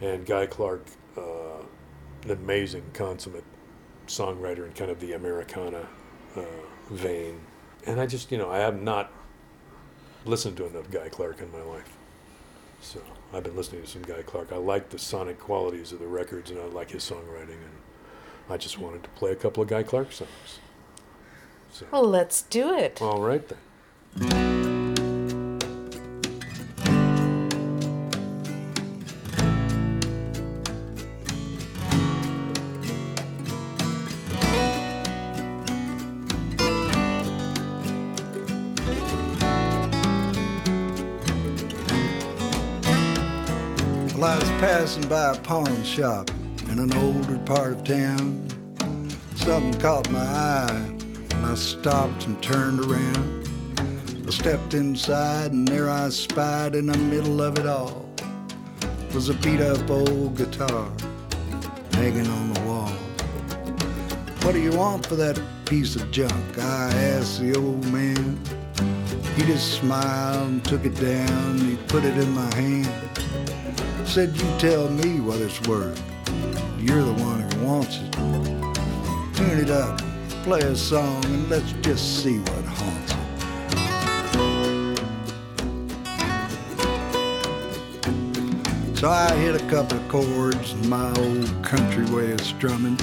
and 0.00 0.24
Guy 0.24 0.46
Clark, 0.46 0.86
uh, 1.16 1.62
an 2.24 2.30
amazing 2.30 2.84
consummate 2.94 3.44
songwriter 4.08 4.66
in 4.66 4.72
kind 4.72 4.90
of 4.90 5.00
the 5.00 5.12
Americana 5.12 5.86
uh, 6.36 6.40
vein. 6.90 7.40
And 7.86 8.00
I 8.00 8.06
just, 8.06 8.30
you 8.32 8.38
know, 8.38 8.50
I 8.50 8.58
have 8.58 8.80
not 8.82 9.10
listened 10.24 10.56
to 10.58 10.66
enough 10.66 10.90
Guy 10.90 11.08
Clark 11.08 11.40
in 11.40 11.50
my 11.52 11.62
life. 11.62 11.96
So 12.80 13.00
I've 13.32 13.44
been 13.44 13.56
listening 13.56 13.82
to 13.82 13.88
some 13.88 14.02
Guy 14.02 14.22
Clark. 14.22 14.52
I 14.52 14.56
like 14.56 14.90
the 14.90 14.98
sonic 14.98 15.38
qualities 15.38 15.92
of 15.92 15.98
the 16.00 16.06
records 16.06 16.50
and 16.50 16.60
I 16.60 16.64
like 16.66 16.90
his 16.90 17.08
songwriting. 17.08 17.50
And 17.62 17.78
I 18.50 18.56
just 18.56 18.78
wanted 18.78 19.02
to 19.04 19.10
play 19.10 19.32
a 19.32 19.36
couple 19.36 19.62
of 19.62 19.68
Guy 19.68 19.82
Clark 19.82 20.12
songs. 20.12 20.58
So, 21.72 21.86
Well, 21.92 22.04
let's 22.04 22.42
do 22.42 22.74
it. 22.76 23.00
all 23.02 23.20
right 23.22 23.42
then. 23.48 24.47
Pawn 45.48 45.82
shop 45.82 46.30
in 46.68 46.78
an 46.78 46.92
older 46.98 47.38
part 47.46 47.72
of 47.72 47.82
town. 47.82 48.46
Something 49.34 49.80
caught 49.80 50.10
my 50.10 50.20
eye, 50.20 50.86
and 51.30 51.46
I 51.46 51.54
stopped 51.54 52.26
and 52.26 52.42
turned 52.42 52.80
around. 52.80 53.48
I 54.26 54.30
stepped 54.30 54.74
inside, 54.74 55.52
and 55.52 55.66
there 55.66 55.88
I 55.88 56.10
spied 56.10 56.74
in 56.74 56.84
the 56.84 56.98
middle 56.98 57.40
of 57.40 57.58
it 57.58 57.66
all 57.66 58.06
was 59.14 59.30
a 59.30 59.34
beat 59.36 59.62
up 59.62 59.90
old 59.90 60.36
guitar 60.36 60.92
hanging 61.92 62.26
on 62.26 62.52
the 62.52 62.60
wall. 62.60 62.92
What 64.42 64.52
do 64.52 64.60
you 64.60 64.76
want 64.76 65.06
for 65.06 65.16
that 65.16 65.40
piece 65.64 65.96
of 65.96 66.10
junk? 66.10 66.58
I 66.58 66.92
asked 66.92 67.40
the 67.40 67.56
old 67.56 67.90
man. 67.90 68.38
He 69.38 69.44
just 69.44 69.74
smiled 69.74 70.48
and 70.48 70.64
took 70.64 70.84
it 70.84 70.96
down. 70.96 71.58
He 71.58 71.76
put 71.86 72.04
it 72.04 72.18
in 72.18 72.28
my 72.32 72.52
hand. 72.56 72.88
Said, 74.04 74.36
You 74.36 74.42
tell 74.58 74.90
me 74.90 75.20
what 75.20 75.40
it's 75.40 75.60
worth. 75.68 76.02
You're 76.76 77.04
the 77.04 77.12
one 77.12 77.42
who 77.42 77.64
wants 77.64 77.98
it. 77.98 78.12
Tune 79.36 79.60
it 79.60 79.70
up, 79.70 80.02
play 80.42 80.58
a 80.58 80.74
song, 80.74 81.24
and 81.26 81.48
let's 81.48 81.70
just 81.82 82.24
see 82.24 82.40
what 82.40 82.64
haunts 82.64 83.12
it. 83.12 83.18
So 88.98 89.08
I 89.08 89.32
hit 89.36 89.54
a 89.54 89.64
couple 89.70 89.98
of 89.98 90.08
chords 90.08 90.72
in 90.72 90.88
my 90.88 91.12
old 91.12 91.62
country 91.62 92.06
way 92.06 92.32
of 92.32 92.40
strumming. 92.40 92.98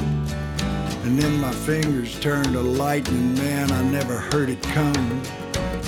And 1.05 1.17
then 1.17 1.39
my 1.39 1.53
fingers 1.53 2.19
turned 2.19 2.51
to 2.51 2.61
lightning, 2.61 3.35
man, 3.35 3.71
I 3.71 3.81
never 3.89 4.17
heard 4.17 4.49
it 4.49 4.61
coming. 4.63 5.21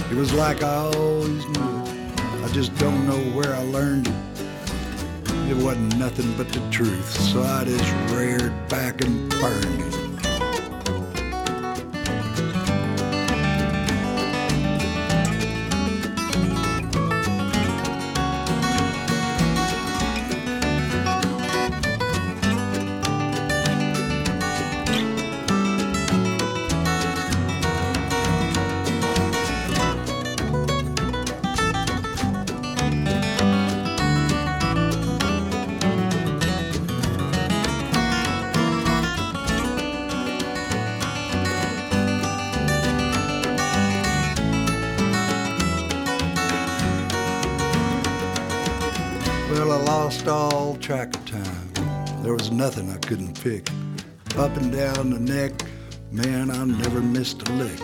It 0.09 0.15
was 0.15 0.33
like 0.33 0.63
I 0.63 0.75
always 0.95 1.45
knew 1.45 1.83
it. 1.83 2.21
I 2.43 2.47
just 2.53 2.73
don't 2.77 3.05
know 3.05 3.19
where 3.35 3.53
I 3.53 3.63
learned 3.63 4.07
it. 4.07 4.13
It 5.51 5.57
wasn't 5.57 5.97
nothing 5.97 6.33
but 6.37 6.47
the 6.49 6.61
truth, 6.71 7.09
so 7.09 7.43
I 7.43 7.65
just 7.65 7.91
reared 8.13 8.53
back 8.69 9.01
and 9.01 9.29
burned 9.31 9.93
it. 9.93 10.06
Couldn't 53.07 53.41
pick. 53.41 53.69
Up 54.37 54.57
and 54.57 54.69
down 54.69 55.11
the 55.11 55.19
neck, 55.19 55.53
man, 56.11 56.51
I 56.51 56.65
never 56.65 56.99
missed 56.99 57.47
a 57.47 57.51
lick. 57.53 57.79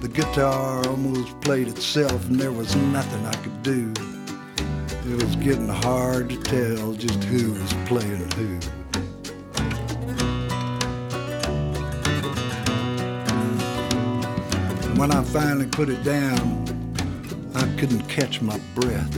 The 0.00 0.10
guitar 0.12 0.84
almost 0.88 1.40
played 1.40 1.68
itself, 1.68 2.28
and 2.28 2.40
there 2.40 2.50
was 2.50 2.74
nothing 2.74 3.24
I 3.24 3.34
could 3.36 3.62
do. 3.62 3.92
It 5.08 5.22
was 5.22 5.36
getting 5.36 5.68
hard 5.68 6.28
to 6.30 6.42
tell 6.42 6.94
just 6.94 7.22
who 7.22 7.52
was 7.52 7.72
playing 7.86 8.28
who. 8.32 8.58
When 14.98 15.12
I 15.12 15.22
finally 15.22 15.66
put 15.66 15.88
it 15.88 16.02
down, 16.02 16.96
I 17.54 17.62
couldn't 17.78 18.08
catch 18.08 18.42
my 18.42 18.58
breath. 18.74 19.16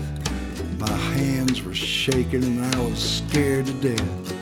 My 0.78 0.96
hands 1.16 1.62
were 1.62 1.74
shaking 1.74 2.44
and 2.44 2.62
I 2.62 2.78
was 2.80 3.22
scared 3.22 3.64
to 3.66 3.72
death. 3.72 4.35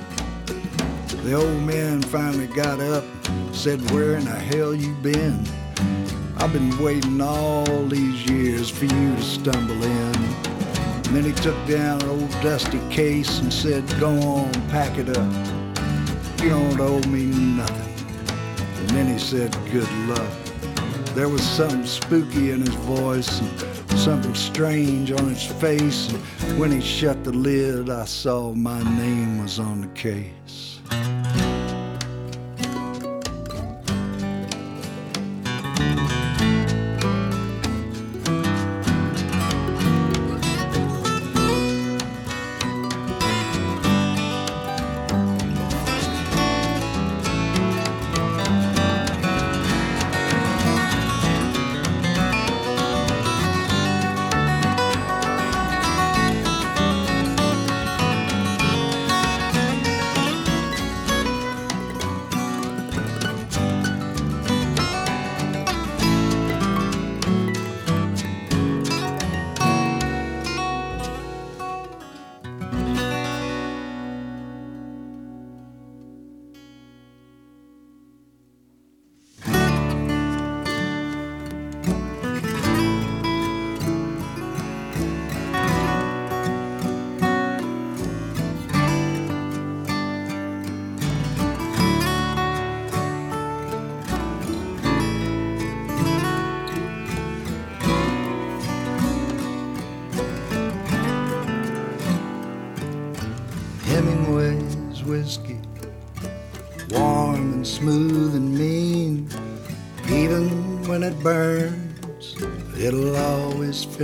The 1.24 1.32
old 1.32 1.62
man 1.62 2.02
finally 2.02 2.48
got 2.48 2.80
up, 2.80 3.02
said, 3.50 3.80
Where 3.92 4.14
in 4.16 4.26
the 4.26 4.30
hell 4.30 4.74
you 4.74 4.92
been? 4.96 5.42
I've 6.36 6.52
been 6.52 6.76
waiting 6.84 7.18
all 7.22 7.64
these 7.86 8.26
years 8.26 8.68
for 8.68 8.84
you 8.84 9.16
to 9.16 9.22
stumble 9.22 9.82
in. 9.82 10.14
And 10.16 11.16
then 11.16 11.24
he 11.24 11.32
took 11.32 11.56
down 11.66 12.02
an 12.02 12.10
old 12.10 12.30
dusty 12.42 12.78
case 12.90 13.38
and 13.38 13.50
said, 13.50 13.88
Go 13.98 14.10
on, 14.10 14.52
pack 14.68 14.98
it 14.98 15.16
up. 15.16 15.32
You 16.42 16.50
don't 16.50 16.78
owe 16.78 17.00
me 17.08 17.24
nothing. 17.24 18.06
And 18.80 18.90
then 18.90 19.06
he 19.10 19.18
said, 19.18 19.50
Good 19.72 19.90
luck. 20.06 20.30
There 21.14 21.30
was 21.30 21.42
something 21.42 21.86
spooky 21.86 22.50
in 22.50 22.60
his 22.60 22.74
voice 22.74 23.40
and 23.40 23.98
something 23.98 24.34
strange 24.34 25.10
on 25.10 25.30
his 25.30 25.46
face. 25.46 26.12
And 26.12 26.58
when 26.58 26.70
he 26.70 26.82
shut 26.82 27.24
the 27.24 27.32
lid, 27.32 27.88
I 27.88 28.04
saw 28.04 28.52
my 28.52 28.82
name 28.98 29.42
was 29.42 29.58
on 29.58 29.80
the 29.80 29.88
case. 29.94 30.73
Hemingway's 30.90 31.23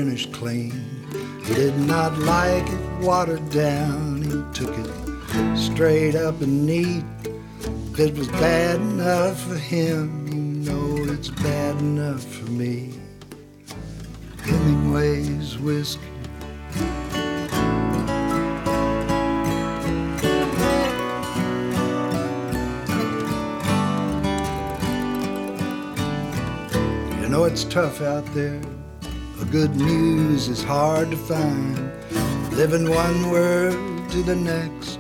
always 0.00 0.24
finish 0.24 0.38
clean. 0.38 0.72
He 1.44 1.54
did 1.54 1.78
not 1.78 2.18
like 2.18 2.66
it 2.66 3.00
watered 3.00 3.50
down, 3.50 4.22
he 4.22 4.30
took 4.54 4.74
it 4.78 5.56
straight 5.56 6.14
up 6.14 6.40
and 6.40 6.66
neat. 6.66 7.04
It 7.98 8.16
was 8.16 8.28
bad 8.28 8.76
enough 8.76 9.40
for 9.42 9.56
him, 9.56 10.26
you 10.28 10.34
know 10.34 11.12
it's 11.12 11.28
bad 11.28 11.78
enough 11.78 12.24
for 12.24 12.50
me. 12.50 12.94
Hemingway's 14.42 15.58
whiskey. 15.58 16.00
You 27.20 27.28
know 27.28 27.44
it's 27.44 27.64
tough 27.64 28.00
out 28.00 28.24
there. 28.34 28.60
A 29.40 29.44
good 29.46 29.74
news 29.74 30.48
is 30.48 30.62
hard 30.62 31.11
to 31.12 31.16
find. 31.16 31.76
Living 32.53 32.90
one 32.90 33.31
word 33.31 34.11
to 34.11 34.22
the 34.22 34.37
next, 34.37 34.98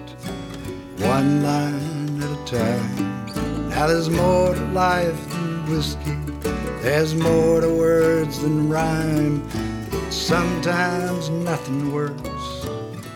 one 0.96 1.42
line 1.42 2.22
at 2.22 2.30
a 2.30 2.44
time. 2.46 3.68
Now 3.68 3.86
there's 3.86 4.08
more 4.08 4.54
to 4.54 4.64
life 4.72 5.28
than 5.30 5.70
whiskey. 5.70 6.16
There's 6.80 7.14
more 7.14 7.60
to 7.60 7.68
words 7.68 8.40
than 8.40 8.70
rhyme. 8.70 9.46
Sometimes 10.10 11.28
nothing 11.28 11.92
works. 11.92 12.66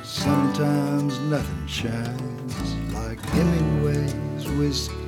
Sometimes 0.02 1.18
nothing 1.20 1.66
shines 1.66 2.74
like 2.92 3.18
Hemingway's 3.30 4.46
whiskey. 4.58 5.03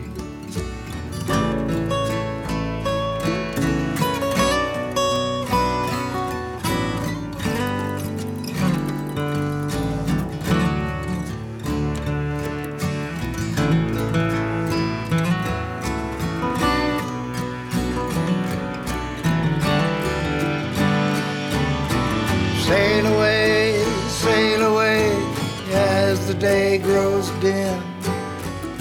Day 26.46 26.78
grows 26.78 27.28
dim. 27.44 27.78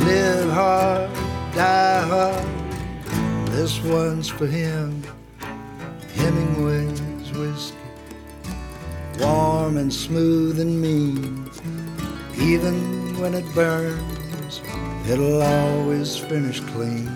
Live 0.09 0.51
hard, 0.51 1.09
die 1.55 2.01
hard. 2.11 2.47
This 3.55 3.73
one's 3.81 4.29
for 4.37 4.45
him. 4.45 4.89
Hemingway's 6.17 7.29
whiskey, 7.39 7.89
warm 9.19 9.77
and 9.77 9.91
smooth 9.91 10.59
and 10.59 10.73
mean. 10.85 11.49
Even 12.51 12.75
when 13.19 13.33
it 13.33 13.47
burns, 13.55 14.61
it'll 15.09 15.41
always 15.41 16.09
finish 16.31 16.59
clean. 16.71 17.09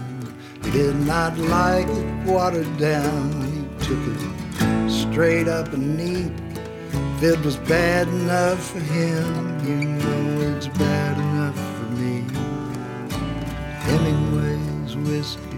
He 0.64 0.72
did 0.72 0.96
not 1.14 1.38
like 1.38 1.90
it 2.00 2.10
watered 2.26 2.74
down. 2.78 3.24
He 3.54 3.62
took 3.86 4.04
it 4.14 4.22
straight 5.02 5.48
up 5.48 5.68
and 5.74 5.88
neat. 6.02 6.34
If 7.18 7.24
it 7.34 7.40
was 7.46 7.58
bad 7.76 8.08
enough 8.08 8.62
for 8.72 8.80
him, 8.80 9.28
you 9.68 9.80
know 10.00 10.19
bad 10.68 11.18
enough 11.18 11.56
for 11.56 11.86
me. 11.96 12.26
Hemingway's 13.86 14.96
whiskey. 14.98 15.49